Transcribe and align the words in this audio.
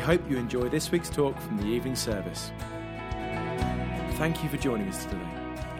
Hope 0.00 0.28
you 0.30 0.38
enjoy 0.38 0.68
this 0.70 0.90
week's 0.90 1.10
talk 1.10 1.38
from 1.38 1.58
the 1.58 1.66
evening 1.66 1.94
service. 1.94 2.50
Thank 4.14 4.42
you 4.42 4.48
for 4.48 4.56
joining 4.56 4.88
us 4.88 5.04
today. 5.04 5.18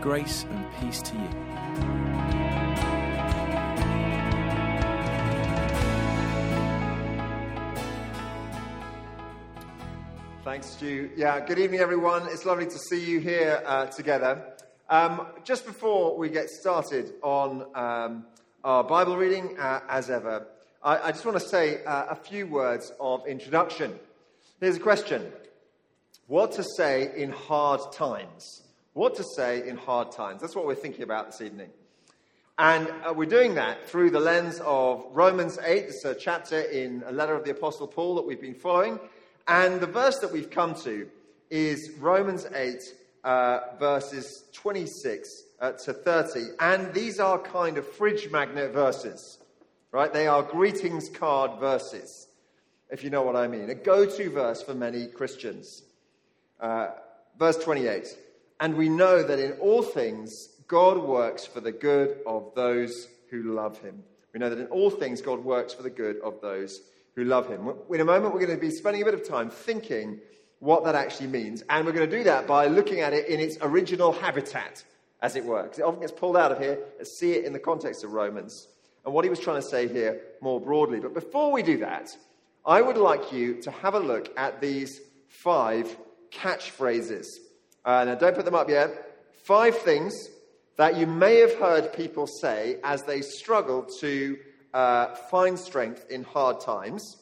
Grace 0.02 0.44
and 0.50 0.66
peace 0.78 1.00
to 1.02 1.14
you. 1.14 1.28
Thanks, 10.44 10.66
Stu. 10.66 11.10
Yeah, 11.16 11.44
good 11.44 11.58
evening, 11.58 11.80
everyone. 11.80 12.28
It's 12.28 12.44
lovely 12.44 12.66
to 12.66 12.78
see 12.78 13.02
you 13.02 13.20
here 13.20 13.62
uh, 13.64 13.86
together. 13.86 14.52
Um, 14.90 15.28
just 15.44 15.64
before 15.64 16.16
we 16.18 16.28
get 16.28 16.50
started 16.50 17.14
on 17.22 17.64
um, 17.74 18.26
our 18.64 18.84
Bible 18.84 19.16
reading, 19.16 19.58
uh, 19.58 19.80
as 19.88 20.10
ever, 20.10 20.46
I, 20.82 21.08
I, 21.08 21.12
just 21.12 21.24
want 21.24 21.38
to 21.38 21.46
say 21.46 21.82
uh, 21.84 22.06
a 22.10 22.14
few 22.14 22.46
words 22.46 22.92
of 23.00 23.26
introduction. 23.26 23.98
Here's 24.60 24.76
a 24.76 24.80
question 24.80 25.32
What 26.26 26.52
to 26.52 26.62
say 26.76 27.10
in 27.16 27.32
hard 27.32 27.80
times? 27.92 28.62
What 28.92 29.14
to 29.14 29.24
say 29.24 29.66
in 29.66 29.78
hard 29.78 30.12
times? 30.12 30.42
That's 30.42 30.54
what 30.54 30.66
we're 30.66 30.74
thinking 30.74 31.02
about 31.02 31.30
this 31.30 31.40
evening. 31.40 31.70
And 32.58 32.92
uh, 33.02 33.14
we're 33.14 33.24
doing 33.24 33.54
that 33.54 33.88
through 33.88 34.10
the 34.10 34.20
lens 34.20 34.60
of 34.62 35.06
Romans 35.12 35.58
8. 35.64 35.84
It's 35.84 36.04
a 36.04 36.14
chapter 36.14 36.60
in 36.60 37.02
a 37.06 37.12
letter 37.12 37.34
of 37.34 37.44
the 37.44 37.52
Apostle 37.52 37.86
Paul 37.86 38.16
that 38.16 38.26
we've 38.26 38.40
been 38.40 38.54
following. 38.54 39.00
And 39.48 39.80
the 39.80 39.86
verse 39.86 40.18
that 40.18 40.30
we've 40.30 40.50
come 40.50 40.74
to 40.82 41.08
is 41.48 41.92
Romans 41.98 42.46
8, 42.54 42.82
uh, 43.24 43.60
verses 43.78 44.44
26 44.52 45.42
uh, 45.58 45.72
to 45.72 45.94
30. 45.94 46.48
And 46.60 46.92
these 46.92 47.18
are 47.18 47.38
kind 47.38 47.78
of 47.78 47.88
fridge 47.88 48.30
magnet 48.30 48.74
verses, 48.74 49.38
right? 49.90 50.12
They 50.12 50.26
are 50.26 50.42
greetings 50.42 51.08
card 51.08 51.58
verses, 51.58 52.26
if 52.90 53.04
you 53.04 53.10
know 53.10 53.22
what 53.22 53.36
I 53.36 53.46
mean. 53.46 53.70
A 53.70 53.74
go 53.74 54.06
to 54.06 54.30
verse 54.30 54.62
for 54.62 54.74
many 54.74 55.06
Christians. 55.06 55.82
Uh, 56.60 56.88
verse 57.38 57.56
28 57.56 58.06
And 58.60 58.76
we 58.76 58.88
know 58.88 59.22
that 59.22 59.38
in 59.38 59.52
all 59.52 59.82
things 59.82 60.48
God 60.66 60.98
works 60.98 61.44
for 61.46 61.60
the 61.60 61.72
good 61.72 62.18
of 62.26 62.52
those 62.54 63.08
who 63.30 63.54
love 63.54 63.78
him. 63.80 64.02
We 64.32 64.40
know 64.40 64.50
that 64.50 64.58
in 64.58 64.66
all 64.66 64.90
things 64.90 65.20
God 65.20 65.44
works 65.44 65.72
for 65.72 65.82
the 65.82 65.90
good 65.90 66.20
of 66.20 66.40
those 66.40 66.82
who 67.16 67.24
love 67.24 67.48
him. 67.48 67.72
In 67.90 68.00
a 68.00 68.04
moment, 68.04 68.32
we're 68.32 68.46
going 68.46 68.58
to 68.58 68.60
be 68.60 68.70
spending 68.70 69.02
a 69.02 69.04
bit 69.04 69.14
of 69.14 69.26
time 69.26 69.50
thinking 69.50 70.20
what 70.60 70.84
that 70.84 70.94
actually 70.94 71.26
means. 71.26 71.64
And 71.68 71.84
we're 71.84 71.92
going 71.92 72.08
to 72.08 72.16
do 72.16 72.24
that 72.24 72.46
by 72.46 72.66
looking 72.66 73.00
at 73.00 73.12
it 73.12 73.26
in 73.28 73.40
its 73.40 73.56
original 73.60 74.12
habitat, 74.12 74.84
as 75.20 75.34
it 75.34 75.44
were. 75.44 75.64
Because 75.64 75.80
it 75.80 75.82
often 75.82 76.00
gets 76.00 76.12
pulled 76.12 76.36
out 76.36 76.52
of 76.52 76.58
here. 76.58 76.78
Let's 76.98 77.16
see 77.16 77.32
it 77.32 77.44
in 77.44 77.52
the 77.52 77.58
context 77.58 78.04
of 78.04 78.12
Romans 78.12 78.68
and 79.04 79.14
what 79.14 79.24
he 79.24 79.30
was 79.30 79.40
trying 79.40 79.60
to 79.60 79.66
say 79.66 79.88
here 79.88 80.20
more 80.40 80.60
broadly. 80.60 81.00
But 81.00 81.14
before 81.14 81.50
we 81.50 81.62
do 81.62 81.78
that, 81.78 82.16
I 82.64 82.82
would 82.82 82.96
like 82.96 83.32
you 83.32 83.60
to 83.62 83.70
have 83.70 83.94
a 83.94 84.00
look 84.00 84.30
at 84.36 84.60
these 84.60 85.00
five 85.28 85.96
catchphrases. 86.30 87.26
Uh, 87.84 88.04
now, 88.04 88.14
don't 88.14 88.34
put 88.34 88.44
them 88.44 88.54
up 88.54 88.68
yet. 88.68 88.90
Five 89.44 89.78
things 89.78 90.14
that 90.76 90.96
you 90.96 91.06
may 91.06 91.36
have 91.36 91.54
heard 91.54 91.92
people 91.92 92.26
say 92.26 92.78
as 92.84 93.02
they 93.04 93.22
struggle 93.22 93.86
to 94.00 94.38
uh, 94.74 95.14
find 95.14 95.58
strength 95.58 96.06
in 96.10 96.22
hard 96.22 96.60
times. 96.60 97.16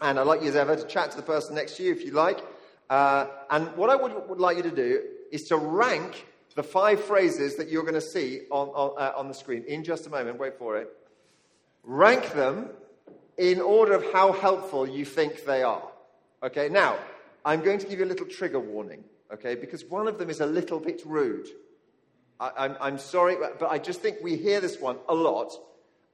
And 0.00 0.18
I'd 0.18 0.26
like 0.26 0.42
you, 0.42 0.48
as 0.48 0.56
ever, 0.56 0.76
to 0.76 0.86
chat 0.86 1.10
to 1.12 1.16
the 1.16 1.22
person 1.22 1.54
next 1.54 1.76
to 1.76 1.82
you 1.82 1.92
if 1.92 2.04
you 2.04 2.12
like. 2.12 2.38
Uh, 2.90 3.26
and 3.50 3.74
what 3.76 3.90
I 3.90 3.96
would, 3.96 4.28
would, 4.28 4.38
like 4.38 4.56
you 4.56 4.62
to 4.62 4.70
do 4.70 5.02
is 5.30 5.42
to 5.44 5.56
rank 5.56 6.26
the 6.54 6.62
five 6.62 7.02
phrases 7.02 7.56
that 7.56 7.68
you're 7.68 7.82
going 7.82 7.94
to 7.94 8.00
see 8.00 8.42
on, 8.50 8.68
on, 8.68 8.94
uh, 8.98 9.12
on 9.16 9.28
the 9.28 9.34
screen 9.34 9.64
in 9.66 9.84
just 9.84 10.06
a 10.06 10.10
moment. 10.10 10.38
Wait 10.38 10.58
for 10.58 10.76
it. 10.76 10.88
Rank 11.82 12.32
them 12.32 12.70
in 13.38 13.60
order 13.60 13.92
of 13.92 14.04
how 14.12 14.32
helpful 14.32 14.86
you 14.86 15.04
think 15.04 15.44
they 15.44 15.62
are. 15.62 15.88
Okay, 16.42 16.68
now, 16.68 16.98
I'm 17.44 17.62
going 17.62 17.78
to 17.78 17.86
give 17.86 17.98
you 17.98 18.04
a 18.04 18.06
little 18.06 18.26
trigger 18.26 18.60
warning, 18.60 19.04
okay, 19.32 19.54
because 19.54 19.84
one 19.84 20.08
of 20.08 20.18
them 20.18 20.28
is 20.28 20.40
a 20.40 20.46
little 20.46 20.80
bit 20.80 21.02
rude. 21.06 21.48
I, 22.40 22.76
am 22.80 22.98
sorry, 22.98 23.36
but 23.36 23.68
I 23.68 23.78
just 23.78 24.00
think 24.00 24.18
we 24.22 24.36
hear 24.36 24.60
this 24.60 24.78
one 24.78 24.96
a 25.08 25.14
lot 25.14 25.52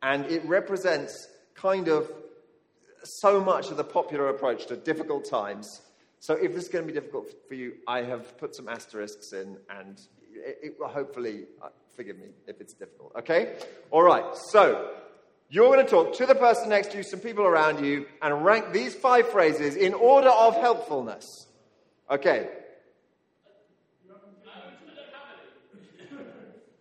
and 0.04 0.26
it 0.26 0.44
represents 0.44 1.28
kind 1.54 1.88
of 1.88 2.10
so 3.02 3.40
much 3.42 3.70
of 3.70 3.76
the 3.76 3.84
popular 3.84 4.28
approach 4.28 4.66
to 4.66 4.76
difficult 4.76 5.28
times. 5.28 5.80
So 6.20 6.34
if 6.34 6.54
this 6.54 6.64
is 6.64 6.68
going 6.68 6.86
to 6.86 6.92
be 6.92 6.98
difficult 6.98 7.30
for 7.48 7.54
you, 7.54 7.74
I 7.86 8.02
have 8.02 8.38
put 8.38 8.54
some 8.54 8.68
asterisks 8.68 9.32
in, 9.32 9.58
and 9.68 10.00
it, 10.32 10.58
it 10.62 10.76
will 10.78 10.88
hopefully, 10.88 11.44
uh, 11.62 11.68
forgive 11.94 12.18
me 12.18 12.28
if 12.46 12.60
it's 12.60 12.74
difficult. 12.74 13.12
Okay? 13.18 13.56
All 13.90 14.02
right. 14.02 14.24
So 14.50 14.90
you're 15.50 15.72
going 15.72 15.84
to 15.84 15.90
talk 15.90 16.14
to 16.16 16.26
the 16.26 16.34
person 16.34 16.68
next 16.68 16.90
to 16.92 16.98
you, 16.98 17.02
some 17.02 17.20
people 17.20 17.44
around 17.44 17.84
you, 17.84 18.06
and 18.22 18.44
rank 18.44 18.72
these 18.72 18.94
five 18.94 19.28
phrases 19.28 19.76
in 19.76 19.94
order 19.94 20.30
of 20.30 20.56
helpfulness. 20.56 21.46
Okay. 22.10 22.48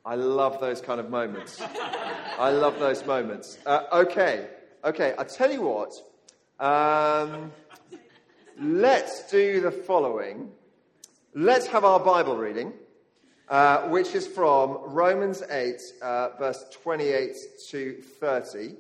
I 0.05 0.15
love 0.15 0.59
those 0.59 0.81
kind 0.81 0.99
of 0.99 1.09
moments. 1.09 1.61
I 2.37 2.51
love 2.51 2.77
those 2.77 3.05
moments. 3.05 3.57
Uh, 3.65 3.83
okay, 3.93 4.49
okay, 4.83 5.13
I'll 5.17 5.23
tell 5.23 5.49
you 5.49 5.61
what. 5.61 5.93
Um, 6.59 7.53
let's 8.59 9.31
do 9.31 9.61
the 9.61 9.71
following. 9.71 10.51
Let's 11.33 11.67
have 11.67 11.85
our 11.85 12.01
Bible 12.01 12.35
reading, 12.35 12.73
uh, 13.49 13.89
which 13.89 14.15
is 14.15 14.27
from 14.27 14.79
Romans 14.85 15.43
8, 15.49 15.81
uh, 16.01 16.29
verse 16.39 16.65
28 16.71 17.35
to 17.69 18.01
30. 18.19 18.75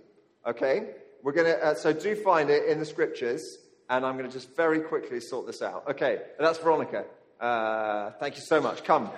Okay? 0.47 0.89
We're 1.21 1.31
going 1.31 1.47
to, 1.47 1.65
uh, 1.65 1.73
so 1.73 1.93
do 1.93 2.15
find 2.15 2.49
it 2.49 2.67
in 2.67 2.79
the 2.79 2.85
scriptures, 2.85 3.59
and 3.89 4.05
I'm 4.05 4.17
going 4.17 4.29
to 4.29 4.33
just 4.33 4.55
very 4.55 4.79
quickly 4.79 5.19
sort 5.19 5.47
this 5.47 5.61
out. 5.61 5.87
Okay, 5.89 6.21
that's 6.39 6.59
Veronica. 6.59 7.05
Uh, 7.39 8.11
thank 8.19 8.35
you 8.35 8.41
so 8.41 8.61
much. 8.61 8.83
Come. 8.83 9.09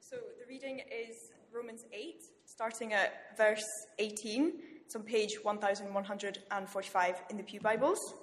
So 0.00 0.16
the 0.16 0.46
reading 0.48 0.80
is 0.80 1.32
Romans 1.52 1.84
8, 1.92 2.22
starting 2.44 2.92
at 2.92 3.36
verse 3.36 3.64
18. 3.98 4.52
It's 4.84 4.96
on 4.96 5.02
page 5.02 5.38
1145 5.42 7.22
in 7.30 7.36
the 7.36 7.42
Pew 7.42 7.60
Bibles. 7.60 8.14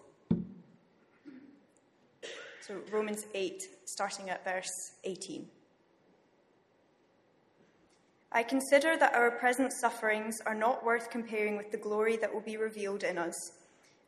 So, 2.68 2.81
Romans 2.92 3.28
8, 3.36 3.64
starting 3.86 4.31
at 4.31 4.44
verse 4.44 4.94
18. 5.03 5.46
I 8.31 8.42
consider 8.42 8.98
that 8.98 9.14
our 9.14 9.30
present 9.30 9.72
sufferings 9.72 10.42
are 10.48 10.56
not 10.56 10.84
worth 10.84 11.12
comparing 11.12 11.58
with 11.58 11.70
the 11.70 11.78
glory 11.78 12.18
that 12.18 12.34
will 12.34 12.42
be 12.42 12.58
revealed 12.58 13.03
in 13.03 13.20
us. 13.20 13.52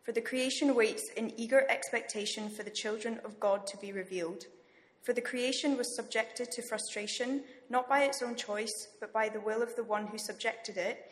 For 0.01 0.11
the 0.11 0.21
creation 0.21 0.73
waits 0.73 1.09
in 1.09 1.39
eager 1.39 1.67
expectation 1.69 2.49
for 2.49 2.63
the 2.63 2.71
children 2.71 3.19
of 3.23 3.39
God 3.39 3.67
to 3.67 3.77
be 3.77 3.91
revealed. 3.91 4.45
For 5.03 5.13
the 5.13 5.21
creation 5.21 5.77
was 5.77 5.95
subjected 5.95 6.49
to 6.53 6.63
frustration, 6.63 7.43
not 7.69 7.87
by 7.87 8.05
its 8.05 8.23
own 8.23 8.33
choice, 8.33 8.87
but 8.99 9.13
by 9.13 9.29
the 9.29 9.39
will 9.39 9.61
of 9.61 9.75
the 9.75 9.83
one 9.83 10.07
who 10.07 10.17
subjected 10.17 10.77
it, 10.77 11.11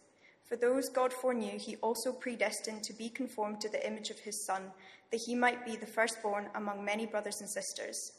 For 0.51 0.57
those 0.57 0.89
God 0.89 1.13
foreknew, 1.13 1.57
he 1.57 1.77
also 1.77 2.11
predestined 2.11 2.83
to 2.83 2.91
be 2.91 3.07
conformed 3.07 3.61
to 3.61 3.69
the 3.69 3.87
image 3.87 4.09
of 4.09 4.19
his 4.19 4.45
Son, 4.45 4.63
that 5.09 5.21
he 5.21 5.33
might 5.33 5.65
be 5.65 5.77
the 5.77 5.85
firstborn 5.85 6.49
among 6.55 6.83
many 6.83 7.05
brothers 7.05 7.39
and 7.39 7.49
sisters. 7.49 8.11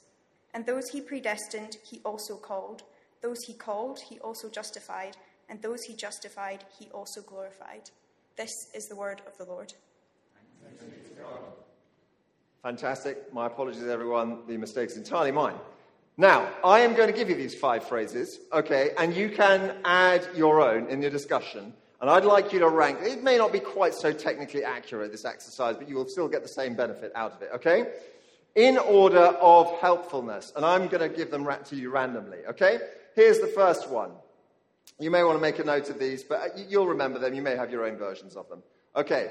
And 0.55 0.65
those 0.65 0.89
he 0.89 1.03
predestined, 1.03 1.77
he 1.85 2.01
also 2.07 2.37
called. 2.37 2.85
Those 3.21 3.43
he 3.43 3.53
called, 3.53 4.01
he 4.01 4.19
also 4.21 4.49
justified. 4.49 5.19
And 5.51 5.61
those 5.61 5.83
he 5.83 5.95
justified, 5.95 6.65
he 6.79 6.89
also 6.93 7.21
glorified. 7.21 7.91
This 8.39 8.71
is 8.75 8.89
the 8.89 8.97
word 8.97 9.21
of 9.27 9.37
the 9.37 9.45
Lord. 9.45 9.75
Fantastic. 12.63 13.31
My 13.35 13.49
apologies, 13.49 13.85
everyone. 13.85 14.39
The 14.49 14.57
mistake 14.57 14.89
is 14.89 14.97
entirely 14.97 15.33
mine. 15.33 15.57
Now, 16.17 16.49
I 16.65 16.81
am 16.81 16.95
going 16.95 17.13
to 17.13 17.15
give 17.15 17.29
you 17.29 17.37
these 17.37 17.55
five 17.55 17.87
phrases, 17.87 18.41
okay, 18.55 18.93
and 18.97 19.15
you 19.15 19.29
can 19.29 19.77
add 19.85 20.27
your 20.35 20.63
own 20.63 20.89
in 20.89 21.03
your 21.03 21.11
discussion. 21.11 21.75
And 22.03 22.11
I'd 22.11 22.25
like 22.25 22.53
you 22.53 22.59
to 22.59 22.69
rank. 22.69 22.99
It 23.01 23.23
may 23.23 23.39
not 23.39 23.53
be 23.53 23.61
quite 23.61 23.95
so 23.95 24.13
technically 24.13 24.65
accurate, 24.65 25.13
this 25.13 25.25
exercise, 25.25 25.77
but 25.77 25.89
you 25.89 25.95
will 25.95 26.09
still 26.09 26.27
get 26.27 26.43
the 26.43 26.49
same 26.49 26.75
benefit 26.75 27.13
out 27.15 27.33
of 27.33 27.43
it, 27.43 27.51
okay? 27.55 27.93
In 28.57 28.77
order 28.77 29.21
of 29.21 29.79
helpfulness. 29.79 30.53
And 30.57 30.65
I'm 30.65 30.89
going 30.89 31.09
to 31.09 31.17
give 31.17 31.31
them 31.31 31.47
to 31.47 31.77
you 31.77 31.91
randomly, 31.91 32.39
okay? 32.49 32.81
Here's 33.15 33.39
the 33.39 33.47
first 33.47 33.89
one. 33.89 34.11
You 34.99 35.13
may 35.13 35.23
want 35.23 35.39
to 35.39 35.41
make 35.41 35.61
a 35.61 35.65
note 35.65 35.91
of 35.91 36.01
these, 36.01 36.25
but 36.25 36.41
uh, 36.41 36.49
you'll 36.69 36.89
remember 36.89 37.21
them. 37.21 37.35
You 37.35 37.43
may 37.43 37.55
have 37.55 37.71
your 37.71 37.87
own 37.87 37.97
versions 37.97 38.35
of 38.35 38.49
them. 38.49 38.65
Okay, 38.97 39.31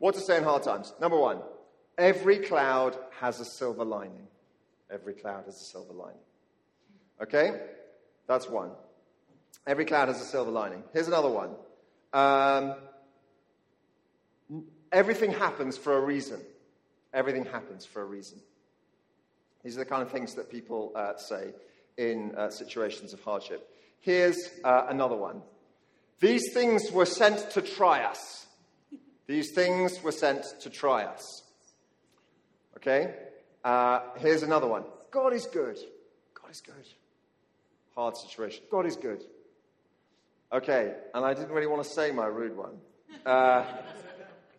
what 0.00 0.14
to 0.16 0.20
say 0.20 0.36
in 0.36 0.42
hard 0.42 0.64
times. 0.64 0.92
Number 1.00 1.16
one, 1.16 1.38
every 1.96 2.38
cloud 2.38 2.96
has 3.20 3.38
a 3.38 3.44
silver 3.44 3.84
lining. 3.84 4.26
Every 4.90 5.14
cloud 5.14 5.44
has 5.44 5.60
a 5.60 5.64
silver 5.64 5.92
lining. 5.92 6.18
Okay? 7.22 7.60
That's 8.26 8.48
one. 8.48 8.72
Every 9.64 9.84
cloud 9.84 10.08
has 10.08 10.20
a 10.20 10.24
silver 10.24 10.50
lining. 10.50 10.82
Here's 10.92 11.06
another 11.06 11.30
one. 11.30 11.50
Um, 12.12 12.74
everything 14.92 15.32
happens 15.32 15.76
for 15.76 15.96
a 15.96 16.00
reason. 16.00 16.40
Everything 17.12 17.44
happens 17.44 17.84
for 17.84 18.02
a 18.02 18.04
reason. 18.04 18.40
These 19.62 19.76
are 19.76 19.80
the 19.80 19.86
kind 19.86 20.02
of 20.02 20.10
things 20.10 20.34
that 20.34 20.50
people 20.50 20.92
uh, 20.94 21.16
say 21.16 21.52
in 21.96 22.34
uh, 22.36 22.50
situations 22.50 23.12
of 23.12 23.22
hardship. 23.22 23.68
Here's 24.00 24.38
uh, 24.64 24.86
another 24.88 25.16
one. 25.16 25.42
These 26.20 26.52
things 26.52 26.90
were 26.90 27.06
sent 27.06 27.50
to 27.52 27.62
try 27.62 28.04
us. 28.04 28.46
These 29.26 29.52
things 29.52 30.02
were 30.02 30.12
sent 30.12 30.44
to 30.60 30.70
try 30.70 31.04
us. 31.04 31.42
Okay? 32.76 33.14
Uh, 33.64 34.00
here's 34.16 34.42
another 34.42 34.66
one. 34.66 34.84
God 35.10 35.32
is 35.32 35.46
good. 35.46 35.78
God 36.34 36.50
is 36.50 36.60
good. 36.60 36.86
Hard 37.94 38.16
situation. 38.16 38.64
God 38.70 38.86
is 38.86 38.96
good. 38.96 39.22
Okay, 40.52 40.94
and 41.14 41.24
I 41.24 41.32
didn't 41.32 41.52
really 41.52 41.68
want 41.68 41.84
to 41.84 41.88
say 41.88 42.10
my 42.10 42.26
rude 42.26 42.56
one. 42.56 42.78
Uh, 43.24 43.64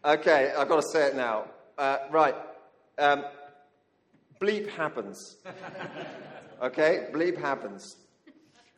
okay, 0.05 0.53
I've 0.57 0.69
got 0.69 0.77
to 0.77 0.87
say 0.87 1.07
it 1.07 1.17
now. 1.17 1.47
Uh, 1.77 1.97
right. 2.09 2.35
Um, 2.97 3.25
bleep 4.39 4.69
happens. 4.69 5.35
Okay, 6.61 7.07
bleep 7.11 7.37
happens. 7.37 7.97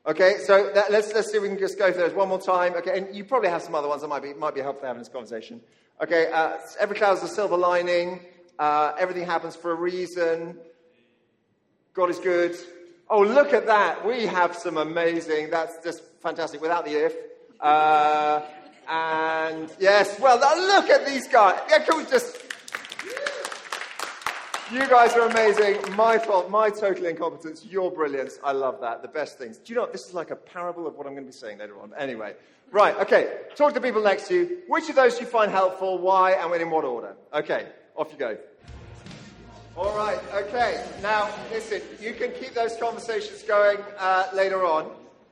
Okay, 0.07 0.37
so 0.39 0.71
that, 0.73 0.91
let's, 0.91 1.13
let's 1.13 1.29
see 1.29 1.37
if 1.37 1.43
we 1.43 1.49
can 1.49 1.59
just 1.59 1.77
go 1.77 1.91
through 1.91 2.01
those 2.01 2.15
one 2.15 2.29
more 2.29 2.41
time. 2.41 2.73
Okay, 2.77 2.97
and 2.97 3.15
you 3.15 3.23
probably 3.23 3.49
have 3.49 3.61
some 3.61 3.75
other 3.75 3.87
ones 3.87 4.01
that 4.01 4.07
might 4.07 4.23
be, 4.23 4.33
might 4.33 4.55
be 4.55 4.61
helpful 4.61 4.87
having 4.87 4.99
this 5.01 5.07
conversation. 5.07 5.61
Okay, 6.01 6.31
uh, 6.31 6.57
every 6.79 6.95
cloud 6.95 7.19
has 7.19 7.23
a 7.23 7.33
silver 7.33 7.55
lining. 7.55 8.21
Uh, 8.57 8.93
everything 8.97 9.25
happens 9.25 9.55
for 9.55 9.71
a 9.71 9.75
reason. 9.75 10.57
God 11.93 12.09
is 12.09 12.17
good. 12.17 12.55
Oh, 13.09 13.21
look 13.21 13.53
at 13.53 13.65
that. 13.67 14.05
We 14.05 14.25
have 14.25 14.55
some 14.55 14.77
amazing, 14.77 15.49
that's 15.49 15.83
just 15.83 16.03
fantastic 16.21 16.61
without 16.61 16.85
the 16.85 17.05
if. 17.05 17.15
Uh, 17.59 18.41
and 18.89 19.69
yes, 19.79 20.19
well, 20.19 20.37
look 20.37 20.89
at 20.89 21.05
these 21.05 21.27
guys. 21.27 21.59
Yeah, 21.69 21.79
can 21.85 21.97
we 21.97 22.05
just 22.05 22.43
you 24.73 24.87
guys 24.87 25.13
are 25.13 25.27
amazing. 25.27 25.77
My 25.95 26.17
fault, 26.17 26.49
my 26.49 26.71
total 26.71 27.05
incompetence, 27.05 27.63
your 27.63 27.91
brilliance. 27.91 28.39
I 28.43 28.53
love 28.53 28.81
that. 28.81 29.03
The 29.03 29.07
best 29.07 29.37
things. 29.37 29.57
Do 29.57 29.71
you 29.71 29.75
know 29.75 29.81
what? 29.81 29.91
This 29.91 30.07
is 30.07 30.15
like 30.15 30.31
a 30.31 30.35
parable 30.35 30.87
of 30.87 30.95
what 30.95 31.05
I'm 31.05 31.13
going 31.13 31.25
to 31.25 31.31
be 31.31 31.37
saying 31.37 31.59
later 31.59 31.79
on. 31.79 31.93
Anyway, 31.95 32.33
right, 32.71 32.95
okay. 32.97 33.41
Talk 33.55 33.73
to 33.73 33.79
the 33.79 33.85
people 33.85 34.01
next 34.01 34.29
to 34.29 34.33
you. 34.33 34.57
Which 34.67 34.89
of 34.89 34.95
those 34.95 35.19
you 35.19 35.27
find 35.27 35.51
helpful? 35.51 35.99
Why? 35.99 36.31
And 36.31 36.51
in 36.59 36.71
what 36.71 36.85
order? 36.85 37.15
Okay, 37.33 37.67
off 37.95 38.11
you 38.11 38.17
go. 38.17 38.37
All 39.75 39.97
right, 39.97 40.19
okay. 40.35 40.85
Now, 41.01 41.31
listen, 41.49 41.81
you 41.99 42.13
can 42.13 42.31
keep 42.33 42.53
those 42.53 42.77
conversations 42.77 43.41
going 43.41 43.79
uh, 43.97 44.27
later 44.31 44.63
on, 44.63 44.91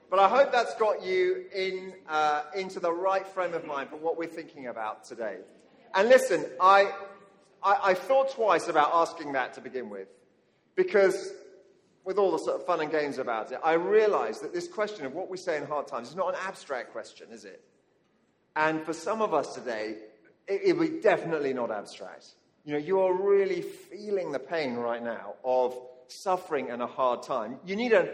but 0.10 0.18
I 0.18 0.28
hope 0.28 0.52
that's 0.52 0.74
got 0.76 1.06
you 1.06 1.46
in, 1.54 1.94
uh, 2.10 2.46
into 2.56 2.80
the 2.80 2.92
right 2.92 3.28
frame 3.28 3.54
of 3.54 3.68
mind 3.68 3.92
for 3.92 3.98
what 3.98 4.18
we're 4.18 4.26
thinking 4.28 4.66
about 4.66 5.04
today. 5.04 5.38
And 5.94 6.10
listen, 6.10 6.44
I, 6.60 6.92
I, 7.62 7.78
I 7.84 7.94
thought 7.94 8.32
twice 8.32 8.68
about 8.68 8.90
asking 8.92 9.34
that 9.34 9.54
to 9.54 9.62
begin 9.62 9.92
with, 9.92 10.08
because 10.76 11.34
with 12.04 12.18
all 12.18 12.32
the 12.32 12.40
sort 12.40 12.60
of 12.60 12.66
fun 12.66 12.82
and 12.82 12.92
games 12.92 13.20
about 13.20 13.52
it, 13.52 13.60
I 13.64 13.74
realized 13.74 14.44
that 14.44 14.56
this 14.56 14.68
question 14.68 15.06
of 15.06 15.14
what 15.14 15.30
we 15.30 15.38
say 15.38 15.58
in 15.58 15.68
hard 15.68 15.88
times 15.88 16.10
is 16.10 16.16
not 16.16 16.30
an 16.30 16.40
abstract 16.48 16.94
question, 16.94 17.28
is 17.32 17.46
it? 17.46 17.62
And 18.56 18.84
for 18.84 18.94
some 18.94 19.22
of 19.22 19.36
us 19.36 19.54
today, 19.54 19.98
it, 20.48 20.62
it 20.64 20.78
will 20.78 20.88
be 20.88 21.00
definitely 21.00 21.54
not 21.54 21.70
abstract. 21.70 22.30
You 22.64 22.74
know, 22.74 22.80
you 22.80 23.00
are 23.00 23.14
really 23.14 23.62
feeling 23.62 24.32
the 24.32 24.40
pain 24.40 24.76
right 24.76 25.04
now 25.04 25.34
of 25.44 25.76
suffering 26.08 26.70
and 26.70 26.82
a 26.82 26.88
hard 26.88 27.24
time. 27.24 27.58
You 27.66 27.76
need 27.76 27.94
a, 27.94 28.10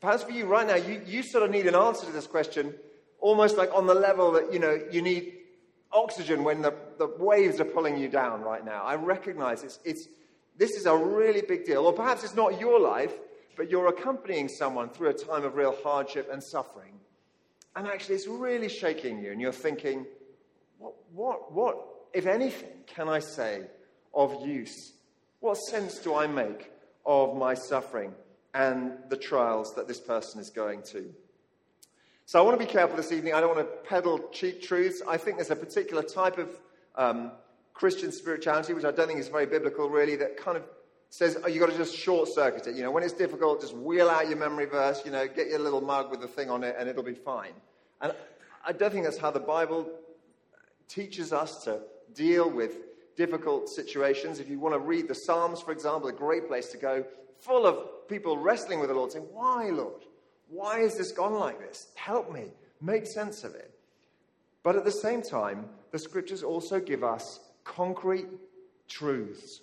perhaps 0.00 0.22
for 0.22 0.30
you 0.30 0.46
right 0.46 0.66
now, 0.66 0.76
you, 0.76 1.02
you 1.06 1.22
sort 1.22 1.44
of 1.44 1.50
need 1.50 1.66
an 1.66 1.74
answer 1.74 2.06
to 2.06 2.12
this 2.12 2.26
question 2.26 2.74
almost 3.20 3.56
like 3.56 3.72
on 3.72 3.86
the 3.86 3.94
level 3.94 4.32
that, 4.32 4.52
you 4.52 4.58
know, 4.58 4.78
you 4.90 5.00
need 5.00 5.32
oxygen 5.92 6.44
when 6.44 6.60
the, 6.60 6.74
the 6.98 7.06
waves 7.18 7.60
are 7.60 7.64
pulling 7.64 7.96
you 7.96 8.08
down 8.08 8.42
right 8.42 8.64
now. 8.64 8.82
I 8.82 8.96
recognize 8.96 9.62
it's, 9.62 9.78
it's, 9.84 10.08
this 10.58 10.72
is 10.72 10.86
a 10.86 10.96
really 10.96 11.42
big 11.42 11.64
deal. 11.64 11.86
Or 11.86 11.92
perhaps 11.92 12.24
it's 12.24 12.34
not 12.34 12.60
your 12.60 12.80
life, 12.80 13.12
but 13.56 13.70
you're 13.70 13.88
accompanying 13.88 14.48
someone 14.48 14.90
through 14.90 15.10
a 15.10 15.14
time 15.14 15.44
of 15.44 15.54
real 15.54 15.76
hardship 15.82 16.28
and 16.32 16.42
suffering. 16.42 16.94
And 17.74 17.86
actually, 17.86 18.16
it's 18.16 18.26
really 18.26 18.68
shaking 18.68 19.22
you, 19.22 19.32
and 19.32 19.40
you're 19.40 19.52
thinking, 19.52 20.04
what, 20.78 20.94
what, 21.12 21.52
what, 21.52 21.78
if 22.12 22.26
anything, 22.26 22.68
can 22.86 23.08
I 23.08 23.20
say 23.20 23.62
of 24.14 24.46
use? 24.46 24.92
What 25.40 25.56
sense 25.56 25.98
do 25.98 26.14
I 26.14 26.26
make 26.26 26.70
of 27.04 27.36
my 27.36 27.54
suffering 27.54 28.14
and 28.54 28.92
the 29.08 29.16
trials 29.16 29.74
that 29.74 29.88
this 29.88 30.00
person 30.00 30.40
is 30.40 30.50
going 30.50 30.82
to? 30.92 31.12
So 32.26 32.38
I 32.38 32.42
want 32.42 32.58
to 32.58 32.64
be 32.64 32.70
careful 32.70 32.96
this 32.96 33.12
evening. 33.12 33.34
I 33.34 33.40
don't 33.40 33.54
want 33.54 33.68
to 33.68 33.88
peddle 33.88 34.20
cheap 34.32 34.62
truths. 34.62 35.02
I 35.06 35.16
think 35.16 35.36
there's 35.36 35.50
a 35.50 35.56
particular 35.56 36.02
type 36.02 36.38
of 36.38 36.48
um, 36.94 37.32
Christian 37.74 38.12
spirituality, 38.12 38.74
which 38.74 38.84
I 38.84 38.90
don't 38.90 39.08
think 39.08 39.18
is 39.18 39.28
very 39.28 39.46
biblical, 39.46 39.88
really, 39.88 40.16
that 40.16 40.36
kind 40.36 40.56
of 40.56 40.64
says 41.10 41.36
oh, 41.44 41.48
you've 41.48 41.60
got 41.60 41.70
to 41.70 41.76
just 41.76 41.94
short 41.94 42.28
circuit 42.28 42.66
it. 42.66 42.76
You 42.76 42.82
know, 42.82 42.90
when 42.90 43.02
it's 43.02 43.12
difficult, 43.12 43.60
just 43.60 43.74
wheel 43.74 44.08
out 44.08 44.28
your 44.28 44.38
memory 44.38 44.66
verse, 44.66 45.02
you 45.04 45.10
know, 45.10 45.26
get 45.26 45.48
your 45.48 45.58
little 45.58 45.80
mug 45.80 46.10
with 46.10 46.20
the 46.20 46.28
thing 46.28 46.48
on 46.48 46.64
it, 46.64 46.74
and 46.78 46.88
it'll 46.88 47.02
be 47.02 47.14
fine. 47.14 47.52
And 48.00 48.14
I 48.64 48.72
don't 48.72 48.92
think 48.92 49.04
that's 49.04 49.18
how 49.18 49.30
the 49.30 49.40
Bible 49.40 49.90
teaches 50.88 51.32
us 51.32 51.64
to 51.64 51.80
deal 52.14 52.48
with 52.48 52.76
difficult 53.16 53.68
situations. 53.68 54.40
If 54.40 54.48
you 54.48 54.58
want 54.58 54.74
to 54.74 54.78
read 54.78 55.08
the 55.08 55.14
Psalms, 55.14 55.60
for 55.60 55.72
example, 55.72 56.08
a 56.08 56.12
great 56.12 56.48
place 56.48 56.68
to 56.70 56.78
go, 56.78 57.04
full 57.38 57.66
of 57.66 58.08
people 58.08 58.38
wrestling 58.38 58.80
with 58.80 58.88
the 58.88 58.94
Lord, 58.94 59.12
saying, 59.12 59.26
Why, 59.30 59.70
Lord? 59.70 60.02
Why 60.48 60.80
has 60.80 60.96
this 60.98 61.12
gone 61.12 61.34
like 61.34 61.58
this? 61.58 61.88
Help 61.94 62.30
me. 62.30 62.52
Make 62.80 63.06
sense 63.06 63.42
of 63.44 63.54
it. 63.54 63.72
But 64.62 64.76
at 64.76 64.84
the 64.84 64.92
same 64.92 65.22
time, 65.22 65.66
the 65.90 65.98
scriptures 65.98 66.42
also 66.42 66.78
give 66.78 67.02
us 67.02 67.40
concrete 67.64 68.26
truths, 68.88 69.62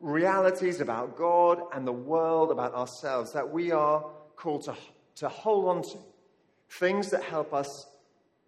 realities 0.00 0.80
about 0.80 1.16
God 1.16 1.62
and 1.72 1.86
the 1.86 1.92
world, 1.92 2.50
about 2.50 2.74
ourselves 2.74 3.32
that 3.32 3.50
we 3.50 3.72
are 3.72 4.04
called 4.36 4.64
to, 4.64 4.74
to 5.16 5.28
hold 5.28 5.68
on 5.68 5.82
to. 5.82 5.98
Things 6.68 7.10
that 7.10 7.22
help 7.22 7.54
us 7.54 7.86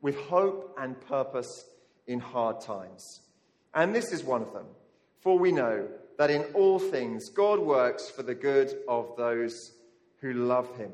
with 0.03 0.17
hope 0.17 0.77
and 0.79 1.01
purpose 1.01 1.65
in 2.07 2.21
hard 2.21 2.61
times. 2.61 3.21
And 3.75 3.95
this 3.95 4.13
is 4.13 4.25
one 4.25 4.43
of 4.43 4.53
them. 4.53 4.67
For 5.21 5.39
we 5.39 5.53
know 5.53 5.89
that 6.19 6.31
in 6.31 6.43
all 6.55 6.79
things 6.79 7.29
God 7.29 7.59
works 7.59 8.09
for 8.11 8.23
the 8.23 8.35
good 8.35 8.77
of 8.89 9.17
those 9.17 9.73
who 10.21 10.33
love 10.33 10.77
him. 10.77 10.93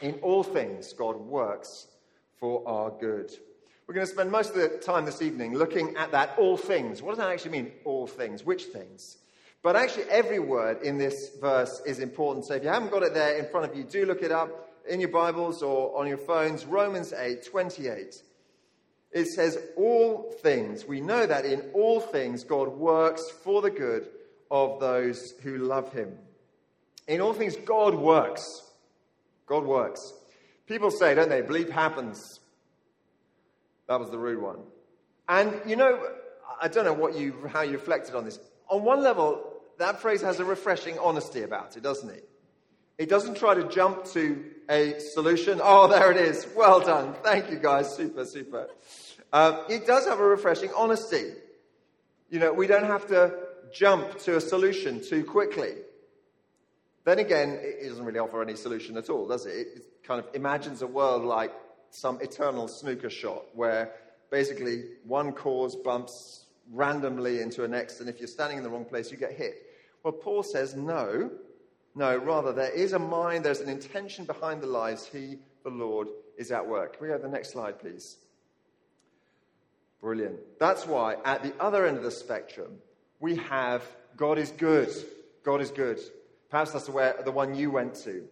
In 0.00 0.14
all 0.22 0.42
things, 0.42 0.92
God 0.92 1.16
works 1.16 1.88
for 2.38 2.66
our 2.66 2.90
good. 2.90 3.30
We're 3.86 3.94
going 3.94 4.06
to 4.06 4.12
spend 4.12 4.30
most 4.30 4.50
of 4.50 4.56
the 4.56 4.68
time 4.78 5.06
this 5.06 5.22
evening 5.22 5.54
looking 5.54 5.96
at 5.96 6.12
that 6.12 6.34
all 6.38 6.56
things. 6.56 7.02
What 7.02 7.12
does 7.12 7.18
that 7.18 7.30
actually 7.30 7.52
mean, 7.52 7.72
all 7.84 8.06
things? 8.06 8.44
Which 8.44 8.64
things? 8.64 9.16
But 9.62 9.76
actually, 9.76 10.04
every 10.04 10.38
word 10.38 10.82
in 10.82 10.98
this 10.98 11.30
verse 11.40 11.80
is 11.86 11.98
important. 11.98 12.46
So 12.46 12.54
if 12.54 12.62
you 12.62 12.68
haven't 12.68 12.92
got 12.92 13.02
it 13.02 13.14
there 13.14 13.38
in 13.38 13.46
front 13.50 13.70
of 13.70 13.76
you, 13.76 13.84
do 13.84 14.06
look 14.06 14.22
it 14.22 14.30
up 14.30 14.68
in 14.88 15.00
your 15.00 15.08
Bibles 15.08 15.62
or 15.62 15.98
on 15.98 16.06
your 16.06 16.18
phones. 16.18 16.64
Romans 16.64 17.12
8 17.12 17.44
28. 17.44 18.22
It 19.12 19.26
says, 19.26 19.58
all 19.76 20.34
things. 20.42 20.84
We 20.84 21.00
know 21.00 21.26
that 21.26 21.44
in 21.44 21.60
all 21.72 22.00
things 22.00 22.44
God 22.44 22.68
works 22.68 23.30
for 23.42 23.62
the 23.62 23.70
good 23.70 24.08
of 24.50 24.80
those 24.80 25.32
who 25.42 25.58
love 25.58 25.92
him. 25.92 26.12
In 27.06 27.20
all 27.20 27.32
things, 27.32 27.56
God 27.56 27.94
works. 27.94 28.62
God 29.46 29.64
works. 29.64 30.12
People 30.66 30.90
say, 30.90 31.14
don't 31.14 31.30
they, 31.30 31.40
bleep 31.40 31.70
happens. 31.70 32.40
That 33.88 33.98
was 33.98 34.10
the 34.10 34.18
rude 34.18 34.42
one. 34.42 34.58
And 35.28 35.58
you 35.66 35.76
know, 35.76 36.06
I 36.60 36.68
don't 36.68 36.84
know 36.84 36.92
what 36.92 37.16
you, 37.16 37.34
how 37.50 37.62
you 37.62 37.72
reflected 37.72 38.14
on 38.14 38.24
this. 38.26 38.38
On 38.68 38.84
one 38.84 39.02
level, 39.02 39.54
that 39.78 40.00
phrase 40.00 40.20
has 40.20 40.40
a 40.40 40.44
refreshing 40.44 40.98
honesty 40.98 41.42
about 41.42 41.76
it, 41.76 41.82
doesn't 41.82 42.10
it? 42.10 42.28
It 42.98 43.08
doesn't 43.08 43.36
try 43.36 43.54
to 43.54 43.64
jump 43.68 44.04
to 44.12 44.44
a 44.68 44.98
solution. 45.00 45.60
Oh, 45.62 45.88
there 45.88 46.10
it 46.10 46.16
is. 46.16 46.46
Well 46.56 46.80
done. 46.80 47.14
Thank 47.22 47.50
you, 47.50 47.58
guys. 47.58 47.94
Super, 47.94 48.24
super. 48.24 48.68
Uh, 49.32 49.64
it 49.68 49.86
does 49.86 50.06
have 50.06 50.20
a 50.20 50.24
refreshing 50.24 50.70
honesty. 50.76 51.32
You 52.30 52.38
know, 52.38 52.52
we 52.52 52.66
don't 52.66 52.84
have 52.84 53.06
to 53.08 53.34
jump 53.72 54.18
to 54.20 54.36
a 54.36 54.40
solution 54.40 55.02
too 55.02 55.24
quickly. 55.24 55.74
Then 57.04 57.18
again, 57.18 57.58
it 57.62 57.88
doesn't 57.88 58.04
really 58.04 58.18
offer 58.18 58.42
any 58.42 58.54
solution 58.54 58.96
at 58.98 59.08
all, 59.08 59.26
does 59.26 59.46
it? 59.46 59.52
It 59.52 59.84
kind 60.02 60.20
of 60.20 60.26
imagines 60.34 60.82
a 60.82 60.86
world 60.86 61.24
like 61.24 61.52
some 61.90 62.20
eternal 62.20 62.68
snooker 62.68 63.08
shot 63.08 63.44
where 63.54 63.92
basically 64.30 64.84
one 65.04 65.32
cause 65.32 65.74
bumps 65.74 66.44
randomly 66.70 67.40
into 67.40 67.64
a 67.64 67.68
next, 67.68 68.00
and 68.00 68.10
if 68.10 68.18
you're 68.18 68.28
standing 68.28 68.58
in 68.58 68.64
the 68.64 68.68
wrong 68.68 68.84
place, 68.84 69.10
you 69.10 69.16
get 69.16 69.32
hit. 69.32 69.54
Well, 70.02 70.12
Paul 70.12 70.42
says 70.42 70.74
no. 70.74 71.30
No, 71.98 72.16
rather, 72.16 72.52
there 72.52 72.70
is 72.70 72.92
a 72.92 72.98
mind, 73.00 73.44
there's 73.44 73.60
an 73.60 73.68
intention 73.68 74.24
behind 74.24 74.62
the 74.62 74.68
lies. 74.68 75.04
He, 75.04 75.38
the 75.64 75.70
Lord, 75.70 76.06
is 76.36 76.52
at 76.52 76.64
work. 76.64 76.96
Can 76.96 77.04
we 77.04 77.10
have 77.10 77.22
the 77.22 77.28
next 77.28 77.50
slide, 77.50 77.80
please? 77.80 78.18
Brilliant. 80.00 80.36
That's 80.60 80.86
why 80.86 81.16
at 81.24 81.42
the 81.42 81.52
other 81.58 81.88
end 81.88 81.96
of 81.96 82.04
the 82.04 82.12
spectrum, 82.12 82.78
we 83.18 83.34
have 83.34 83.82
God 84.16 84.38
is 84.38 84.52
good. 84.52 84.90
God 85.42 85.60
is 85.60 85.72
good. 85.72 85.98
Perhaps 86.50 86.70
that's 86.70 86.86
the, 86.86 87.16
the 87.24 87.32
one 87.32 87.56
you 87.56 87.72
went 87.72 87.96
to. 88.04 88.22